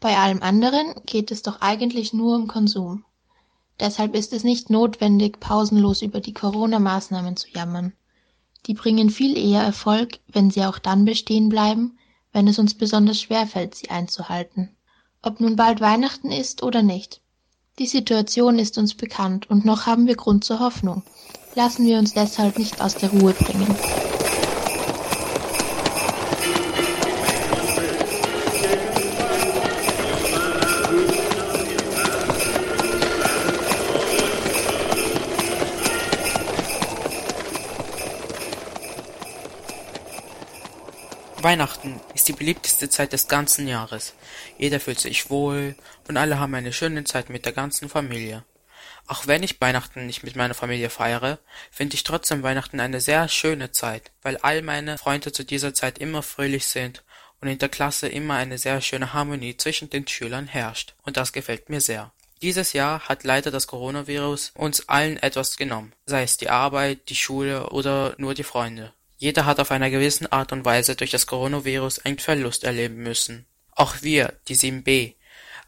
Bei 0.00 0.16
allem 0.18 0.42
anderen 0.42 0.94
geht 1.06 1.30
es 1.30 1.42
doch 1.42 1.60
eigentlich 1.60 2.12
nur 2.12 2.36
um 2.36 2.46
Konsum. 2.48 3.04
Deshalb 3.80 4.14
ist 4.14 4.32
es 4.32 4.44
nicht 4.44 4.70
notwendig, 4.70 5.38
pausenlos 5.40 6.02
über 6.02 6.20
die 6.20 6.34
Corona-Maßnahmen 6.34 7.36
zu 7.36 7.48
jammern. 7.50 7.92
Die 8.66 8.74
bringen 8.74 9.10
viel 9.10 9.38
eher 9.38 9.62
Erfolg, 9.62 10.18
wenn 10.26 10.50
sie 10.50 10.64
auch 10.64 10.78
dann 10.78 11.04
bestehen 11.04 11.48
bleiben, 11.48 11.98
wenn 12.32 12.48
es 12.48 12.58
uns 12.58 12.74
besonders 12.74 13.20
schwer 13.20 13.46
fällt, 13.46 13.74
sie 13.74 13.90
einzuhalten. 13.90 14.70
Ob 15.22 15.40
nun 15.40 15.56
bald 15.56 15.80
Weihnachten 15.80 16.30
ist 16.30 16.62
oder 16.62 16.82
nicht. 16.82 17.20
Die 17.78 17.86
Situation 17.86 18.58
ist 18.58 18.76
uns 18.76 18.94
bekannt 18.94 19.48
und 19.48 19.64
noch 19.64 19.86
haben 19.86 20.06
wir 20.06 20.16
Grund 20.16 20.44
zur 20.44 20.58
Hoffnung. 20.58 21.02
Lassen 21.54 21.86
wir 21.86 21.98
uns 21.98 22.12
deshalb 22.14 22.58
nicht 22.58 22.80
aus 22.80 22.94
der 22.94 23.10
Ruhe 23.10 23.32
bringen. 23.32 24.07
Weihnachten 41.48 41.98
ist 42.14 42.28
die 42.28 42.34
beliebteste 42.34 42.90
Zeit 42.90 43.14
des 43.14 43.26
ganzen 43.26 43.66
Jahres. 43.66 44.12
Jeder 44.58 44.80
fühlt 44.80 45.00
sich 45.00 45.30
wohl 45.30 45.76
und 46.06 46.18
alle 46.18 46.38
haben 46.38 46.54
eine 46.54 46.74
schöne 46.74 47.04
Zeit 47.04 47.30
mit 47.30 47.46
der 47.46 47.54
ganzen 47.54 47.88
Familie. 47.88 48.44
Auch 49.06 49.26
wenn 49.26 49.42
ich 49.42 49.58
Weihnachten 49.58 50.04
nicht 50.04 50.22
mit 50.22 50.36
meiner 50.36 50.52
Familie 50.52 50.90
feiere, 50.90 51.38
finde 51.70 51.94
ich 51.94 52.04
trotzdem 52.04 52.42
Weihnachten 52.42 52.80
eine 52.80 53.00
sehr 53.00 53.28
schöne 53.28 53.72
Zeit, 53.72 54.10
weil 54.20 54.36
all 54.36 54.60
meine 54.60 54.98
Freunde 54.98 55.32
zu 55.32 55.42
dieser 55.42 55.72
Zeit 55.72 55.96
immer 55.96 56.22
fröhlich 56.22 56.66
sind 56.66 57.02
und 57.40 57.48
in 57.48 57.56
der 57.56 57.70
Klasse 57.70 58.08
immer 58.08 58.34
eine 58.34 58.58
sehr 58.58 58.82
schöne 58.82 59.14
Harmonie 59.14 59.56
zwischen 59.56 59.88
den 59.88 60.06
Schülern 60.06 60.48
herrscht, 60.48 60.96
und 61.04 61.16
das 61.16 61.32
gefällt 61.32 61.70
mir 61.70 61.80
sehr. 61.80 62.12
Dieses 62.42 62.74
Jahr 62.74 63.08
hat 63.08 63.24
leider 63.24 63.50
das 63.50 63.66
Coronavirus 63.66 64.52
uns 64.54 64.86
allen 64.90 65.16
etwas 65.16 65.56
genommen, 65.56 65.94
sei 66.04 66.24
es 66.24 66.36
die 66.36 66.50
Arbeit, 66.50 67.08
die 67.08 67.16
Schule 67.16 67.70
oder 67.70 68.14
nur 68.18 68.34
die 68.34 68.44
Freunde. 68.44 68.92
Jeder 69.20 69.46
hat 69.46 69.58
auf 69.58 69.72
einer 69.72 69.90
gewissen 69.90 70.30
Art 70.30 70.52
und 70.52 70.64
Weise 70.64 70.94
durch 70.94 71.10
das 71.10 71.26
Coronavirus 71.26 71.98
einen 72.04 72.20
Verlust 72.20 72.62
erleben 72.62 73.02
müssen. 73.02 73.46
Auch 73.72 73.96
wir, 74.00 74.38
die 74.46 74.56
7b, 74.56 75.16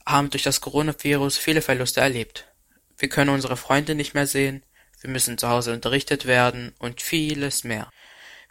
haben 0.06 0.30
durch 0.30 0.44
das 0.44 0.60
Coronavirus 0.60 1.36
viele 1.36 1.60
Verluste 1.60 2.00
erlebt. 2.00 2.46
Wir 2.96 3.08
können 3.08 3.30
unsere 3.30 3.56
Freunde 3.56 3.96
nicht 3.96 4.14
mehr 4.14 4.28
sehen, 4.28 4.64
wir 5.00 5.10
müssen 5.10 5.36
zu 5.36 5.48
Hause 5.48 5.72
unterrichtet 5.72 6.26
werden 6.26 6.74
und 6.78 7.02
vieles 7.02 7.64
mehr. 7.64 7.90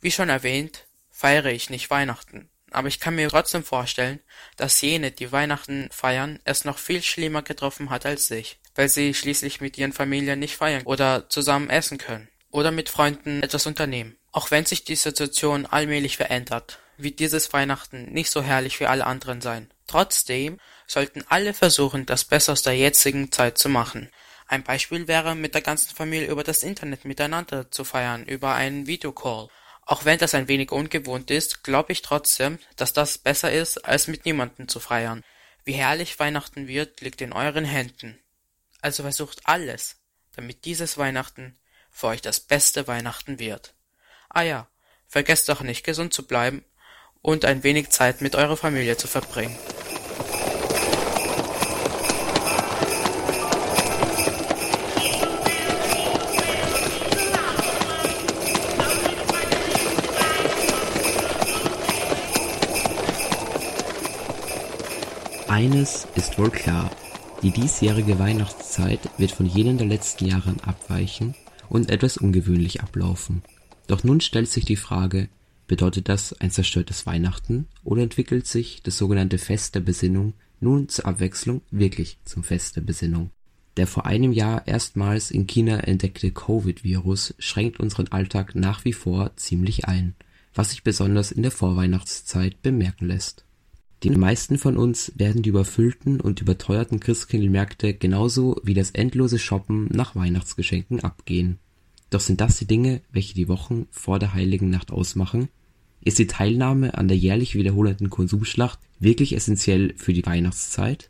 Wie 0.02 0.12
schon 0.12 0.30
erwähnt, 0.30 0.88
feiere 1.10 1.52
ich 1.52 1.70
nicht 1.70 1.90
Weihnachten, 1.90 2.50
aber 2.72 2.90
ich 2.90 3.00
kann 3.00 3.16
mir 3.16 3.30
trotzdem 3.30 3.64
vorstellen, 3.64 4.20
dass 4.58 4.82
jene, 4.82 5.12
die 5.12 5.32
Weihnachten 5.32 5.90
feiern, 5.92 6.40
es 6.44 6.66
noch 6.66 6.78
viel 6.78 7.04
schlimmer 7.04 7.42
getroffen 7.42 7.90
hat 7.90 8.06
als 8.06 8.30
ich, 8.32 8.60
weil 8.76 8.90
sie 8.90 9.14
schließlich 9.14 9.62
mit 9.62 9.78
ihren 9.78 9.94
Familien 9.94 10.40
nicht 10.40 10.58
feiern 10.58 10.84
oder 10.84 11.30
zusammen 11.30 11.70
essen 11.70 11.98
können 11.98 12.30
oder 12.52 12.72
mit 12.72 12.90
Freunden 12.90 13.44
etwas 13.44 13.66
unternehmen. 13.66 14.19
Auch 14.32 14.52
wenn 14.52 14.65
sich 14.65 14.84
die 14.84 14.96
Situation 14.96 15.65
allmählich 15.65 16.18
verändert, 16.18 16.80
wird 16.98 17.20
dieses 17.20 17.52
Weihnachten 17.54 18.12
nicht 18.12 18.30
so 18.30 18.44
herrlich 18.44 18.80
wie 18.80 18.86
alle 18.86 19.06
anderen 19.06 19.42
sein. 19.42 19.72
Trotzdem 19.88 20.60
sollten 20.86 21.24
alle 21.30 21.54
versuchen, 21.54 22.06
das 22.06 22.26
Beste 22.26 22.52
aus 22.52 22.62
der 22.62 22.78
jetzigen 22.78 23.32
Zeit 23.32 23.58
zu 23.58 23.70
machen. 23.70 24.10
Ein 24.48 24.63
Beispiel 24.63 25.08
wäre, 25.08 25.36
mit 25.36 25.54
der 25.54 25.62
ganzen 25.62 25.96
Familie 25.96 26.28
über 26.28 26.44
das 26.44 26.63
Internet 26.63 27.06
miteinander 27.06 27.72
zu 27.72 27.84
feiern, 27.84 28.26
über 28.26 28.54
einen 28.56 28.88
Videocall. 28.88 29.48
Auch 29.86 30.06
wenn 30.06 30.20
das 30.20 30.36
ein 30.36 30.48
wenig 30.48 30.72
ungewohnt 30.72 31.32
ist, 31.32 31.63
glaube 31.63 31.94
ich 31.94 32.02
trotzdem, 32.02 32.60
dass 32.76 32.94
das 32.94 33.18
besser 33.18 33.52
ist, 33.52 33.86
als 33.86 34.08
mit 34.08 34.26
niemandem 34.26 34.68
zu 34.68 34.80
feiern. 34.80 35.24
Wie 35.63 35.74
herrlich 35.74 36.20
Weihnachten 36.20 36.68
wird, 36.68 37.02
liegt 37.02 37.22
in 37.22 37.34
euren 37.34 37.65
Händen. 37.65 38.20
Also 38.82 39.04
versucht 39.04 39.42
alles, 39.46 39.98
damit 40.36 40.65
dieses 40.65 40.98
Weihnachten 40.98 41.58
für 41.89 42.08
euch 42.08 42.22
das 42.22 42.39
beste 42.39 42.88
Weihnachten 42.88 43.39
wird. 43.39 43.74
Ah 44.30 44.44
ja, 44.44 44.68
vergesst 45.08 45.50
doch 45.50 45.62
nicht 45.62 45.84
gesund 45.84 46.13
zu 46.13 46.26
bleiben 46.26 46.63
und 47.22 47.46
ein 47.46 47.63
wenig 47.63 47.89
Zeit 47.89 48.22
mit 48.22 48.36
eurer 48.36 48.58
Familie 48.58 48.96
zu 48.96 49.08
verbringen. 49.08 49.58
Eines 65.48 66.08
ist 66.15 66.38
wohl 66.38 66.52
klar, 66.52 66.89
die 67.42 67.52
diesjährige 67.52 68.20
Weihnachtszeit 68.20 69.00
wird 69.18 69.32
von 69.32 69.48
jenen 69.48 69.78
der 69.78 69.88
letzten 69.88 70.26
Jahre 70.26 70.56
abweichen 70.65 71.36
und 71.68 71.89
etwas 71.89 72.18
ungewöhnlich 72.18 72.82
ablaufen. 72.82 73.42
Doch 73.89 74.06
nun 74.06 74.21
stellt 74.21 74.47
sich 74.47 74.63
die 74.63 74.78
Frage, 74.78 75.28
Bedeutet 75.69 76.10
das 76.10 76.34
ein 76.34 76.49
zerstörtes 76.49 77.06
Weihnachten 77.06 77.67
oder 77.84 78.02
entwickelt 78.02 78.47
sich 78.47 78.82
das 78.82 78.97
sogenannte 78.97 79.38
Fest 79.38 79.75
der 79.75 79.82
Besinnung 79.82 80.34
nun 80.60 80.89
zur 80.89 81.06
Abwechslung 81.06 81.62
wirklich 81.69 82.17
zum 82.25 82.43
Fest 82.43 82.75
der 82.75 82.82
Besinnung? 82.82 83.30
Der 83.78 83.86
vor 83.86 84.08
einem 84.08 84.32
Jahr 84.32 84.67
erstmals 84.67 85.30
in 85.30 85.45
China 85.45 85.78
entdeckte 85.82 86.32
Covid-Virus 86.32 87.36
schränkt 87.38 87.80
unseren 87.80 88.08
Alltag 88.08 88.56
nach 88.56 88.84
wie 88.84 88.93
vor 88.93 89.36
ziemlich 89.36 89.86
ein, 89.86 90.15
was 90.56 90.71
sich 90.71 90.82
besonders 90.82 91.32
in 91.32 91.43
der 91.43 91.52
Vorweihnachtszeit 91.52 92.63
bemerken 92.63 93.06
lässt. 93.06 93.45
Den 94.04 94.19
meisten 94.19 94.58
von 94.58 94.75
uns 94.75 95.12
werden 95.17 95.43
die 95.43 95.49
überfüllten 95.49 96.19
und 96.19 96.41
überteuerten 96.41 96.99
Christkindlmärkte 96.99 97.93
genauso 97.93 98.60
wie 98.63 98.73
das 98.73 98.89
endlose 98.89 99.38
Shoppen 99.38 99.88
nach 99.91 100.15
Weihnachtsgeschenken 100.15 101.02
abgehen. 101.02 101.60
Doch 102.10 102.19
sind 102.19 102.41
das 102.41 102.58
die 102.58 102.65
Dinge, 102.65 103.02
welche 103.12 103.36
die 103.36 103.48
Wochen 103.48 103.88
vor 103.91 104.19
der 104.19 104.34
Heiligen 104.34 104.69
Nacht 104.69 104.91
ausmachen? 104.91 105.50
Ist 106.02 106.17
die 106.17 106.28
Teilnahme 106.28 106.98
an 106.98 107.08
der 107.08 107.17
jährlich 107.17 107.56
wiederholenden 107.56 108.10
Konsumschlacht 108.10 108.80
wirklich 109.00 109.36
essentiell 109.36 109.93
für 109.98 110.13
die 110.13 110.26
Weihnachtszeit? 110.26 111.10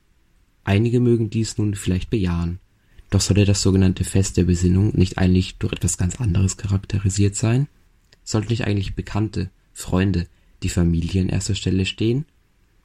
Einige 0.64 1.00
mögen 1.00 1.30
dies 1.30 1.58
nun 1.58 1.76
vielleicht 1.76 2.10
bejahen. 2.10 2.60
Doch 3.10 3.22
sollte 3.22 3.46
das 3.46 3.62
sogenannte 3.62 4.04
Fest 4.04 4.38
der 4.38 4.44
Besinnung 4.44 4.96
nicht 4.96 5.18
eigentlich 5.18 5.58
durch 5.58 5.74
etwas 5.74 5.98
ganz 5.98 6.20
anderes 6.20 6.58
charakterisiert 6.58 7.36
sein? 7.36 7.68
Sollten 8.24 8.50
nicht 8.50 8.66
eigentlich 8.66 8.96
Bekannte, 8.96 9.50
Freunde, 9.74 10.28
die 10.62 10.70
Familie 10.70 11.22
an 11.22 11.30
erster 11.30 11.56
Stelle 11.56 11.86
stehen? 11.86 12.26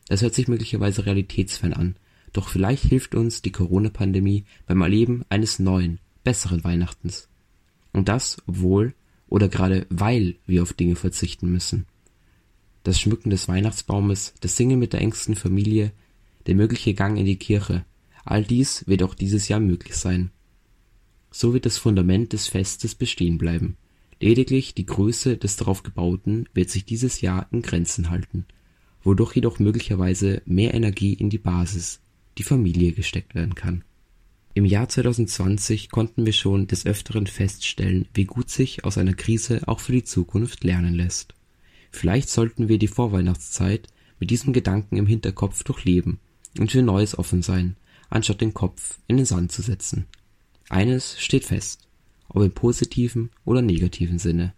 Das 0.08 0.22
hört 0.22 0.34
sich 0.34 0.48
möglicherweise 0.48 1.06
realitätsfern 1.06 1.72
an, 1.72 1.96
doch 2.32 2.48
vielleicht 2.48 2.84
hilft 2.84 3.14
uns 3.14 3.42
die 3.42 3.52
Corona-Pandemie 3.52 4.44
beim 4.66 4.82
Erleben 4.82 5.24
eines 5.28 5.58
neuen, 5.58 5.98
besseren 6.24 6.64
Weihnachtens. 6.64 7.28
Und 7.94 8.10
das, 8.10 8.36
obwohl 8.46 8.94
oder 9.28 9.48
gerade 9.48 9.86
weil 9.88 10.36
wir 10.46 10.62
auf 10.62 10.74
Dinge 10.74 10.96
verzichten 10.96 11.50
müssen 11.50 11.86
das 12.84 13.00
Schmücken 13.00 13.30
des 13.30 13.48
Weihnachtsbaumes, 13.48 14.34
das 14.40 14.56
Singen 14.56 14.78
mit 14.78 14.92
der 14.92 15.00
engsten 15.00 15.34
Familie, 15.34 15.92
der 16.46 16.54
mögliche 16.54 16.94
Gang 16.94 17.18
in 17.18 17.24
die 17.24 17.38
Kirche, 17.38 17.84
all 18.24 18.44
dies 18.44 18.86
wird 18.86 19.02
auch 19.02 19.14
dieses 19.14 19.48
Jahr 19.48 19.60
möglich 19.60 19.96
sein. 19.96 20.30
So 21.30 21.52
wird 21.52 21.66
das 21.66 21.78
Fundament 21.78 22.32
des 22.32 22.46
Festes 22.46 22.94
bestehen 22.94 23.38
bleiben. 23.38 23.76
Lediglich 24.20 24.74
die 24.74 24.86
Größe 24.86 25.36
des 25.36 25.56
darauf 25.56 25.82
gebauten 25.82 26.48
wird 26.54 26.70
sich 26.70 26.84
dieses 26.84 27.20
Jahr 27.22 27.48
in 27.50 27.62
Grenzen 27.62 28.10
halten, 28.10 28.44
wodurch 29.02 29.34
jedoch 29.34 29.58
möglicherweise 29.58 30.42
mehr 30.44 30.74
Energie 30.74 31.14
in 31.14 31.30
die 31.30 31.38
Basis, 31.38 32.00
die 32.38 32.44
Familie 32.44 32.92
gesteckt 32.92 33.34
werden 33.34 33.54
kann. 33.54 33.82
Im 34.56 34.64
Jahr 34.64 34.88
2020 34.88 35.90
konnten 35.90 36.24
wir 36.24 36.32
schon 36.32 36.68
des 36.68 36.86
Öfteren 36.86 37.26
feststellen, 37.26 38.06
wie 38.14 38.24
gut 38.24 38.50
sich 38.50 38.84
aus 38.84 38.98
einer 38.98 39.14
Krise 39.14 39.62
auch 39.66 39.80
für 39.80 39.90
die 39.90 40.04
Zukunft 40.04 40.62
lernen 40.62 40.94
lässt. 40.94 41.34
Vielleicht 41.90 42.28
sollten 42.28 42.68
wir 42.68 42.78
die 42.78 42.86
Vorweihnachtszeit 42.86 43.88
mit 44.20 44.30
diesem 44.30 44.52
Gedanken 44.52 44.96
im 44.96 45.06
Hinterkopf 45.06 45.64
durchleben 45.64 46.20
und 46.56 46.70
für 46.70 46.82
Neues 46.82 47.18
offen 47.18 47.42
sein, 47.42 47.74
anstatt 48.10 48.40
den 48.40 48.54
Kopf 48.54 49.00
in 49.08 49.16
den 49.16 49.26
Sand 49.26 49.50
zu 49.50 49.60
setzen. 49.60 50.06
Eines 50.68 51.20
steht 51.20 51.44
fest, 51.44 51.88
ob 52.28 52.44
im 52.44 52.52
positiven 52.52 53.30
oder 53.44 53.60
negativen 53.60 54.20
Sinne. 54.20 54.54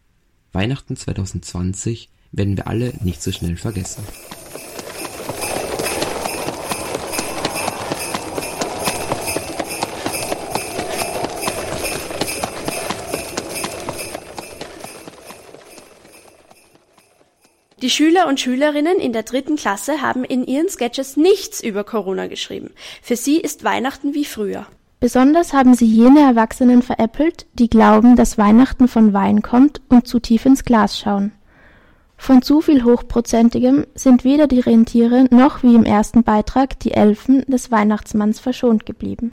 Weihnachten 0.53 0.97
2020 0.97 2.11
werden 2.33 2.59
wir 2.59 2.67
alle 2.67 2.93
nicht 3.01 3.23
so 3.23 3.33
schnell 3.33 3.57
vergessen. 3.57 4.05
Die 17.87 17.91
Schüler 17.91 18.27
und 18.27 18.41
Schülerinnen 18.41 18.99
in 18.99 19.13
der 19.13 19.23
dritten 19.23 19.55
Klasse 19.55 20.03
haben 20.03 20.25
in 20.25 20.45
ihren 20.45 20.69
Sketches 20.69 21.17
nichts 21.17 21.63
über 21.63 21.85
Corona 21.85 22.27
geschrieben. 22.27 22.73
Für 23.01 23.15
sie 23.15 23.37
ist 23.37 23.63
Weihnachten 23.63 24.13
wie 24.13 24.25
früher. 24.25 24.67
Besonders 24.99 25.53
haben 25.53 25.73
sie 25.75 25.87
jene 25.87 26.19
Erwachsenen 26.19 26.83
veräppelt, 26.83 27.47
die 27.53 27.71
glauben, 27.71 28.17
dass 28.17 28.39
Weihnachten 28.39 28.89
von 28.89 29.13
Wein 29.13 29.41
kommt 29.41 29.83
und 29.89 30.09
zu 30.09 30.19
tief 30.19 30.47
ins 30.47 30.65
Glas 30.65 30.99
schauen. 30.99 31.31
Von 32.17 32.43
zu 32.43 32.61
viel 32.61 32.83
Hochprozentigem 32.83 33.87
sind 33.95 34.25
weder 34.25 34.49
die 34.49 34.59
Rentiere 34.59 35.29
noch 35.31 35.63
wie 35.63 35.77
im 35.77 35.85
ersten 35.85 36.25
Beitrag 36.25 36.81
die 36.81 36.91
Elfen 36.91 37.45
des 37.47 37.71
Weihnachtsmanns 37.71 38.41
verschont 38.41 38.85
geblieben. 38.85 39.31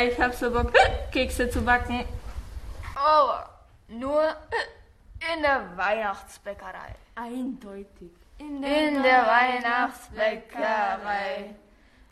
Ich 0.00 0.18
hab 0.20 0.32
so 0.32 0.48
Bock, 0.50 0.72
Kekse 1.12 1.50
zu 1.50 1.60
backen. 1.60 2.04
Oh, 2.94 3.32
nur 3.88 4.36
in 5.34 5.42
der 5.42 5.76
Weihnachtsbäckerei. 5.76 6.94
Eindeutig. 7.16 8.12
In 8.38 8.62
der, 8.62 8.88
in 8.88 9.02
der 9.02 9.26
Weihnachtsbäckerei 9.26 11.56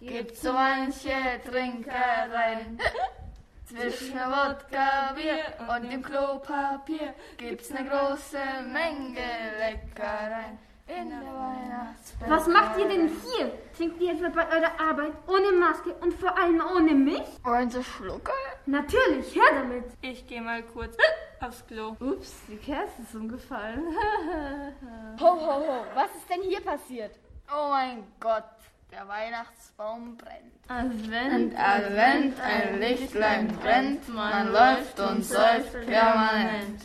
gibt's 0.01 0.43
so 0.43 0.53
manche 0.53 1.41
Trinkereien. 1.49 2.81
Zwischen 3.67 4.17
Wodka, 4.17 5.13
Bier 5.15 5.45
und 5.69 5.89
dem 5.91 6.03
Klopapier 6.03 7.15
gibt's 7.37 7.71
ne 7.71 7.85
große 7.85 8.63
Menge 8.73 9.21
Leckereien. 9.59 10.59
In 10.89 11.11
der 11.11 11.19
Weihnachtsbäckerei. 11.19 12.37
Was 12.37 12.47
macht 12.47 12.79
ihr 12.79 12.89
denn 12.89 13.09
hier? 13.09 13.53
Trinkt 13.77 14.01
ihr 14.01 14.13
etwa 14.13 14.29
bei 14.29 14.47
eurer 14.57 14.81
Arbeit 14.81 15.13
ohne 15.27 15.51
Maske 15.59 15.93
und 15.95 16.15
vor 16.15 16.39
allem 16.39 16.63
ohne 16.77 16.95
mich? 16.95 17.25
Wollen 17.43 17.69
Sie 17.69 17.83
Schlucke? 17.83 18.31
Natürlich, 18.67 19.35
her 19.35 19.43
damit. 19.53 19.85
Ich 20.01 20.27
geh 20.29 20.41
mal 20.41 20.63
kurz 20.63 20.97
aufs 21.41 21.67
Klo. 21.67 21.97
Ups, 21.99 22.35
die 22.49 22.57
Kerze 22.57 23.03
ist 23.03 23.15
umgefallen. 23.17 23.83
ho, 25.21 25.27
ho, 25.27 25.55
ho, 25.67 25.85
was 25.95 26.15
ist 26.15 26.31
denn 26.31 26.43
hier 26.43 26.61
passiert? 26.61 27.17
Oh 27.53 27.69
mein 27.71 28.05
Gott, 28.21 28.45
der 28.93 29.09
Weihnachtsbaum 29.09 30.17
brennt. 30.17 30.55
Advent, 30.69 31.53
und 31.53 31.59
Advent, 31.59 32.41
ein 32.41 32.79
Lichtlein 32.79 33.49
brennt, 33.49 34.09
man 34.09 34.53
läuft 34.53 35.01
und 35.01 35.25
säuft 35.25 35.73
permanent. 35.87 36.81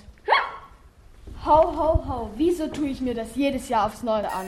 Ho, 1.44 1.76
ho, 1.76 2.04
ho, 2.08 2.30
wieso 2.38 2.68
tue 2.68 2.90
ich 2.90 3.02
mir 3.02 3.16
das 3.16 3.36
jedes 3.36 3.68
Jahr 3.68 3.88
aufs 3.88 4.04
Neue 4.04 4.32
an? 4.32 4.46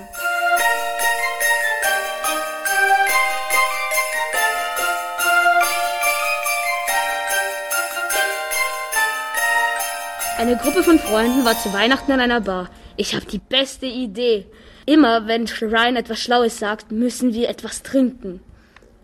Eine 10.38 10.56
Gruppe 10.58 10.84
von 10.84 11.00
Freunden 11.00 11.44
war 11.44 11.58
zu 11.58 11.74
Weihnachten 11.74 12.12
in 12.12 12.20
einer 12.20 12.42
Bar. 12.42 12.70
Ich 12.96 13.16
habe 13.16 13.26
die 13.26 13.40
beste 13.40 13.88
Idee. 13.88 14.46
Immer 14.86 15.26
wenn 15.26 15.48
Ryan 15.48 15.96
etwas 15.96 16.20
Schlaues 16.20 16.60
sagt, 16.60 16.92
müssen 16.92 17.34
wir 17.34 17.50
etwas 17.50 17.82
trinken. 17.82 18.40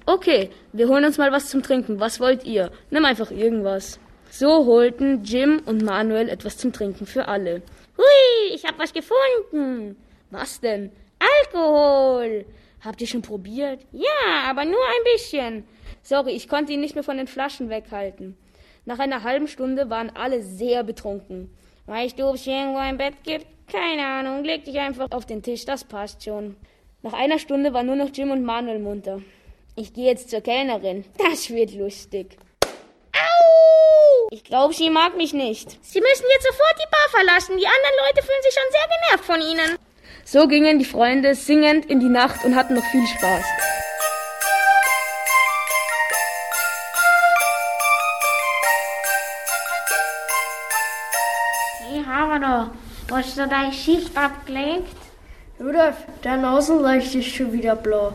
Okay, 0.05 0.51
wir 0.73 0.89
holen 0.89 1.05
uns 1.05 1.17
mal 1.17 1.31
was 1.31 1.49
zum 1.49 1.63
Trinken. 1.63 1.99
Was 1.99 2.19
wollt 2.19 2.43
ihr? 2.43 2.69
Nimm 2.91 3.05
einfach 3.05 3.31
irgendwas. 3.31 3.99
So 4.29 4.67
holten 4.67 5.23
Jim 5.23 5.59
und 5.65 5.83
Manuel 5.83 6.29
etwas 6.29 6.55
zum 6.57 6.71
Trinken 6.71 7.07
für 7.07 7.27
alle. 7.27 7.63
Hui, 7.99 8.55
ich 8.55 8.63
hab 8.63 8.79
was 8.79 8.93
gefunden. 8.93 9.97
Was 10.31 10.61
denn? 10.61 10.89
Alkohol. 11.19 12.45
Habt 12.79 13.01
ihr 13.01 13.07
schon 13.07 13.21
probiert? 13.21 13.85
Ja, 13.91 14.49
aber 14.49 14.63
nur 14.63 14.79
ein 14.79 15.03
bisschen. 15.13 15.65
Sorry, 16.01 16.31
ich 16.31 16.47
konnte 16.47 16.71
ihn 16.71 16.79
nicht 16.79 16.95
mehr 16.95 17.03
von 17.03 17.17
den 17.17 17.27
Flaschen 17.27 17.69
weghalten. 17.69 18.37
Nach 18.85 18.99
einer 18.99 19.23
halben 19.23 19.49
Stunde 19.49 19.89
waren 19.89 20.15
alle 20.15 20.41
sehr 20.41 20.85
betrunken. 20.85 21.53
Weißt 21.87 22.17
du, 22.17 22.27
ob 22.27 22.35
es 22.35 22.47
irgendwo 22.47 22.77
ein 22.77 22.97
Bett 22.97 23.15
gibt? 23.23 23.45
Keine 23.69 24.05
Ahnung, 24.05 24.45
leg 24.45 24.63
dich 24.63 24.79
einfach 24.79 25.07
auf 25.11 25.25
den 25.25 25.43
Tisch, 25.43 25.65
das 25.65 25.83
passt 25.83 26.23
schon. 26.23 26.55
Nach 27.01 27.13
einer 27.13 27.37
Stunde 27.37 27.73
waren 27.73 27.87
nur 27.87 27.97
noch 27.97 28.11
Jim 28.13 28.31
und 28.31 28.43
Manuel 28.43 28.79
munter. 28.79 29.21
Ich 29.75 29.93
gehe 29.93 30.05
jetzt 30.05 30.29
zur 30.29 30.41
Kellnerin. 30.41 31.03
Das 31.17 31.49
wird 31.49 31.73
lustig. 31.73 32.37
Ich 34.31 34.43
glaube, 34.43 34.75
sie 34.75 34.91
mag 34.91 35.17
mich 35.17 35.33
nicht. 35.33 35.83
Sie 35.83 35.99
müssen 35.99 36.25
jetzt 36.33 36.45
sofort 36.45 36.75
die 36.77 36.91
Bar 36.91 37.09
verlassen. 37.09 37.57
Die 37.57 37.65
anderen 37.65 37.95
Leute 38.05 38.21
fühlen 38.21 38.43
sich 38.43 38.53
schon 38.53 38.71
sehr 38.71 38.87
genervt 38.95 39.25
von 39.25 39.41
Ihnen. 39.41 39.77
So 40.23 40.47
gingen 40.47 40.77
die 40.77 40.85
Freunde 40.85 41.33
singend 41.33 41.87
in 41.87 41.99
die 41.99 42.09
Nacht 42.09 42.45
und 42.45 42.55
hatten 42.55 42.75
noch 42.75 42.85
viel 42.91 43.07
Spaß. 43.07 43.43
Hey, 51.87 52.03
Havana, 52.05 52.71
hast 53.11 53.35
du 53.35 53.47
deine 53.47 53.73
Schicht 53.73 54.15
abgelegt? 54.15 54.95
Rudolf, 55.59 55.95
dein 56.21 56.41
Nasenleucht 56.41 57.15
ist 57.15 57.29
schon 57.29 57.51
wieder 57.51 57.75
blau. 57.75 58.13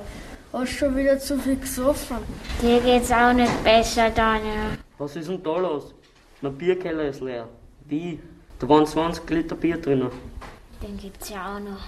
Hast 0.52 0.74
schon 0.74 0.96
wieder 0.96 1.18
zu 1.18 1.36
viel 1.40 1.56
gesoffen. 1.56 2.18
Dir 2.62 2.80
geht's 2.80 3.10
auch 3.10 3.32
nicht 3.32 3.64
besser, 3.64 4.10
Daniel. 4.10 4.78
Was 4.96 5.16
ist 5.16 5.28
denn 5.28 5.42
da 5.42 5.56
los? 5.56 5.92
Mein 6.40 6.54
Bierkeller 6.56 7.04
ist 7.04 7.20
leer. 7.20 7.48
Wie? 7.86 8.18
Da 8.58 8.68
waren 8.68 8.86
20 8.86 9.28
Liter 9.30 9.56
Bier 9.56 9.76
drin. 9.78 10.10
Den 10.82 10.96
gibt's 10.98 11.30
ja 11.30 11.56
auch 11.56 11.60
noch. 11.60 11.80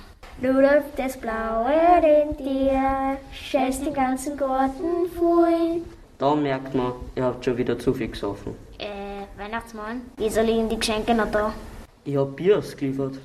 Rudolf, 0.43 0.85
das 0.97 1.17
blaue 1.17 1.71
Rentier, 2.03 3.17
scheißt 3.33 3.87
den 3.87 3.95
ganzen 3.95 4.37
Garten 4.37 5.09
voll. 5.17 5.83
Da 6.19 6.35
merkt 6.35 6.75
man, 6.75 6.93
ihr 7.15 7.25
habt 7.25 7.45
schon 7.45 7.57
wieder 7.57 7.79
zu 7.79 7.93
viel 7.95 8.09
gesoffen. 8.09 8.55
Äh, 8.79 9.25
Weihnachtsmann, 9.39 10.03
wieso 10.17 10.41
liegen 10.43 10.69
die 10.69 10.79
Geschenke 10.79 11.15
noch 11.15 11.31
da? 11.31 11.53
Ich 12.05 12.17
hab 12.17 12.37
Bier 12.37 12.59
ausgeliefert. 12.59 13.19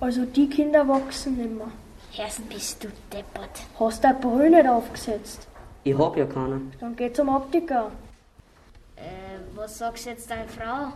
Also 0.00 0.24
die 0.24 0.48
Kinder 0.48 0.86
wachsen 0.88 1.36
nimmer. 1.36 1.70
Erst 2.16 2.48
bist 2.48 2.82
du 2.84 2.88
deppert. 3.12 3.62
Hast 3.78 4.02
deine 4.04 4.18
Brille 4.18 4.50
nicht 4.50 4.68
aufgesetzt? 4.68 5.46
Ich 5.84 5.96
hab 5.96 6.16
ja 6.16 6.26
keine. 6.26 6.60
Dann 6.80 6.94
geh 6.96 7.12
zum 7.12 7.28
Optiker. 7.28 7.90
Äh, 9.02 9.38
was 9.56 9.78
sagst 9.78 10.06
jetzt 10.06 10.30
deine 10.30 10.48
Frau? 10.48 10.92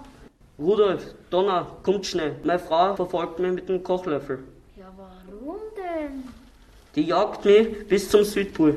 Rudolf, 0.59 1.03
Donna, 1.29 1.66
kommt 1.83 2.07
schnell. 2.07 2.37
Meine 2.45 2.59
Frau 2.59 2.95
verfolgt 2.95 3.38
mich 3.38 3.53
mit 3.53 3.69
dem 3.69 3.83
Kochlöffel. 3.83 4.38
Ja, 4.77 4.87
warum 4.97 5.57
denn? 5.77 6.25
Die 6.95 7.03
jagt 7.03 7.45
mich 7.45 7.87
bis 7.88 8.09
zum 8.09 8.25
Südpol. 8.25 8.77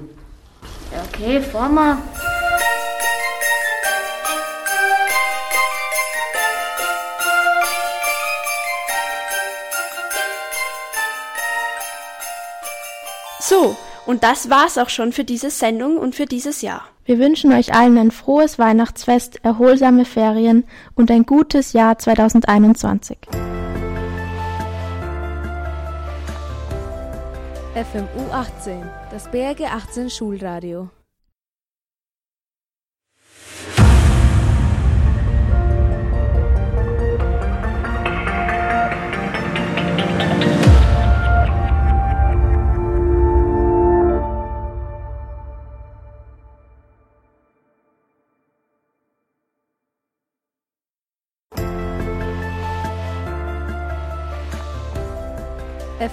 Okay, 1.13 1.41
fahr 1.41 1.69
mal. 1.69 1.97
So, 13.39 13.77
und 14.09 14.23
das 14.23 14.49
war's 14.49 14.79
auch 14.79 14.89
schon 14.89 15.11
für 15.11 15.23
diese 15.23 15.51
Sendung 15.51 15.97
und 15.97 16.15
für 16.15 16.25
dieses 16.25 16.63
Jahr. 16.63 16.81
Wir 17.05 17.19
wünschen 17.19 17.53
euch 17.53 17.75
allen 17.75 17.95
ein 17.95 18.09
frohes 18.09 18.57
Weihnachtsfest, 18.57 19.45
erholsame 19.45 20.03
Ferien 20.03 20.63
und 20.95 21.11
ein 21.11 21.27
gutes 21.27 21.73
Jahr 21.73 21.95
2021. 21.99 23.19
FMU 27.75 28.31
18, 28.33 28.81
das 29.11 29.29
Berge 29.29 29.65
18 29.65 30.09
Schulradio. 30.09 30.89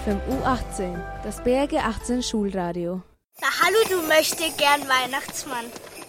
FMU 0.07 0.41
18, 0.45 1.03
das 1.21 1.43
Berge 1.43 1.79
18 1.79 2.23
Schulradio. 2.23 3.01
Na 3.41 3.47
hallo, 3.61 3.77
du 3.89 4.07
möchtest 4.07 4.57
gern 4.57 4.87
Weihnachtsmann. 4.87 5.65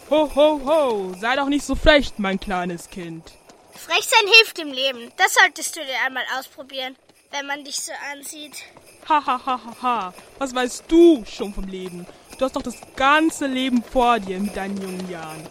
Ho, 0.08 0.30
ho, 0.36 0.60
ho, 0.64 1.14
sei 1.18 1.34
doch 1.34 1.48
nicht 1.48 1.64
so 1.64 1.74
frech, 1.74 2.12
mein 2.16 2.38
kleines 2.38 2.90
Kind. 2.90 3.32
Frech 3.74 4.04
sein 4.04 4.32
hilft 4.34 4.60
im 4.60 4.68
Leben. 4.68 5.10
Das 5.16 5.34
solltest 5.34 5.74
du 5.74 5.80
dir 5.80 6.00
einmal 6.06 6.22
ausprobieren, 6.38 6.94
wenn 7.32 7.48
man 7.48 7.64
dich 7.64 7.80
so 7.80 7.90
ansieht. 8.12 8.62
Ha, 9.08 9.20
ha, 9.26 9.44
ha, 9.44 9.60
ha, 9.64 9.82
ha. 9.82 10.14
Was 10.38 10.54
weißt 10.54 10.84
du 10.86 11.24
schon 11.24 11.52
vom 11.52 11.64
Leben? 11.64 12.06
Du 12.38 12.44
hast 12.44 12.54
doch 12.54 12.62
das 12.62 12.76
ganze 12.94 13.48
Leben 13.48 13.82
vor 13.82 14.20
dir 14.20 14.38
mit 14.38 14.56
deinen 14.56 14.80
jungen 14.80 15.10
Jahren. 15.10 15.44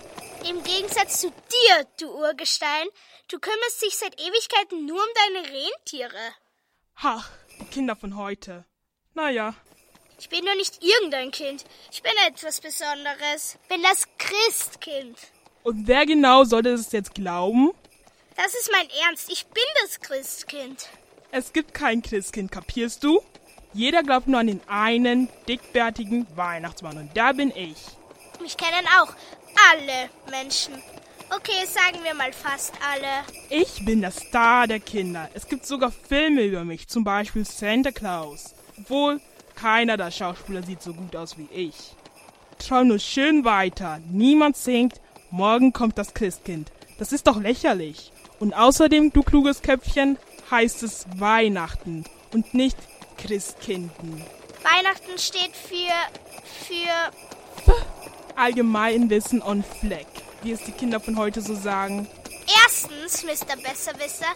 Im 0.49 0.63
Gegensatz 0.63 1.19
zu 1.19 1.31
dir, 1.31 1.85
du 1.99 2.17
Urgestein, 2.17 2.87
du 3.29 3.39
kümmerst 3.39 3.81
dich 3.81 3.97
seit 3.97 4.17
Ewigkeiten 4.21 4.85
nur 4.85 5.03
um 5.03 5.09
deine 5.33 5.47
Rentiere. 5.49 6.33
Ach, 6.95 7.29
die 7.59 7.65
Kinder 7.65 7.95
von 7.95 8.15
heute. 8.15 8.65
Naja. 9.13 9.53
Ich 10.19 10.29
bin 10.29 10.43
nur 10.45 10.55
nicht 10.55 10.83
irgendein 10.83 11.31
Kind. 11.31 11.63
Ich 11.91 12.01
bin 12.01 12.11
etwas 12.27 12.59
Besonderes. 12.59 13.57
Bin 13.69 13.81
das 13.83 14.05
Christkind. 14.17 15.17
Und 15.63 15.87
wer 15.87 16.05
genau 16.05 16.43
sollte 16.43 16.69
es 16.69 16.91
jetzt 16.91 17.13
glauben? 17.13 17.71
Das 18.35 18.53
ist 18.53 18.71
mein 18.71 18.87
Ernst. 19.05 19.31
Ich 19.31 19.45
bin 19.47 19.63
das 19.81 19.99
Christkind. 19.99 20.89
Es 21.31 21.53
gibt 21.53 21.73
kein 21.73 22.01
Christkind, 22.01 22.51
kapierst 22.51 23.03
du? 23.03 23.21
Jeder 23.73 24.01
glaubt 24.01 24.27
nur 24.27 24.39
an 24.39 24.47
den 24.47 24.61
einen 24.67 25.29
dickbärtigen 25.47 26.25
Weihnachtsmann 26.35 26.97
und 26.97 27.15
da 27.15 27.33
bin 27.33 27.51
ich. 27.55 27.77
Mich 28.41 28.55
kennen 28.57 28.87
auch 28.99 29.13
alle 29.71 30.09
Menschen. 30.31 30.81
Okay, 31.29 31.65
sagen 31.65 32.03
wir 32.03 32.13
mal 32.13 32.31
fast 32.31 32.73
alle. 32.81 33.25
Ich 33.49 33.83
bin 33.83 34.01
der 34.01 34.11
Star 34.11 34.65
der 34.65 34.79
Kinder. 34.79 35.29
Es 35.33 35.47
gibt 35.47 35.65
sogar 35.65 35.91
Filme 35.91 36.43
über 36.43 36.63
mich, 36.63 36.87
zum 36.87 37.03
Beispiel 37.03 37.43
Santa 37.43 37.91
Claus. 37.91 38.55
Obwohl, 38.77 39.19
keiner 39.55 39.97
der 39.97 40.11
Schauspieler 40.11 40.63
sieht 40.63 40.81
so 40.81 40.93
gut 40.93 41.15
aus 41.17 41.37
wie 41.37 41.49
ich. 41.53 41.75
Traum 42.59 42.87
nur 42.87 42.99
schön 42.99 43.43
weiter. 43.43 43.99
Niemand 44.09 44.55
singt, 44.55 45.01
morgen 45.29 45.73
kommt 45.73 45.97
das 45.97 46.13
Christkind. 46.13 46.71
Das 46.97 47.11
ist 47.11 47.27
doch 47.27 47.41
lächerlich. 47.41 48.11
Und 48.39 48.53
außerdem, 48.53 49.11
du 49.11 49.21
kluges 49.21 49.61
Köpfchen, 49.61 50.17
heißt 50.49 50.81
es 50.83 51.05
Weihnachten 51.17 52.05
und 52.31 52.53
nicht 52.53 52.77
Christkinden. 53.17 54.23
Weihnachten 54.63 55.17
steht 55.17 55.55
für. 55.55 55.93
für. 56.65 57.73
Allgemeinwissen 58.35 59.41
on 59.41 59.63
Fleck 59.63 60.07
wie 60.43 60.51
es 60.51 60.63
die 60.63 60.71
Kinder 60.71 60.99
von 60.99 61.17
heute 61.17 61.41
so 61.41 61.55
sagen. 61.55 62.07
Erstens, 62.63 63.23
Mr. 63.23 63.57
Besserwisser, 63.57 64.31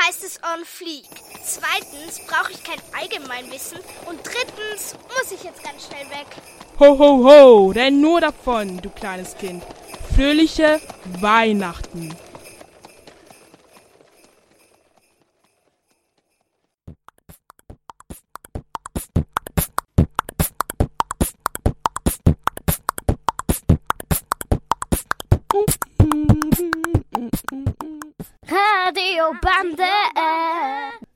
heißt 0.00 0.22
es 0.24 0.38
on 0.42 0.64
fleek. 0.64 1.04
Zweitens 1.44 2.20
brauche 2.26 2.52
ich 2.52 2.62
kein 2.62 2.78
Allgemeinwissen. 2.92 3.78
Und 4.06 4.20
drittens 4.22 4.94
muss 5.08 5.32
ich 5.32 5.42
jetzt 5.42 5.62
ganz 5.64 5.86
schnell 5.86 6.08
weg. 6.10 6.26
Ho, 6.78 6.98
ho, 6.98 7.24
ho, 7.24 7.70
renn 7.70 8.00
nur 8.00 8.20
davon, 8.20 8.76
du 8.78 8.90
kleines 8.90 9.36
Kind. 9.36 9.64
Fröhliche 10.14 10.80
Weihnachten. 11.20 12.14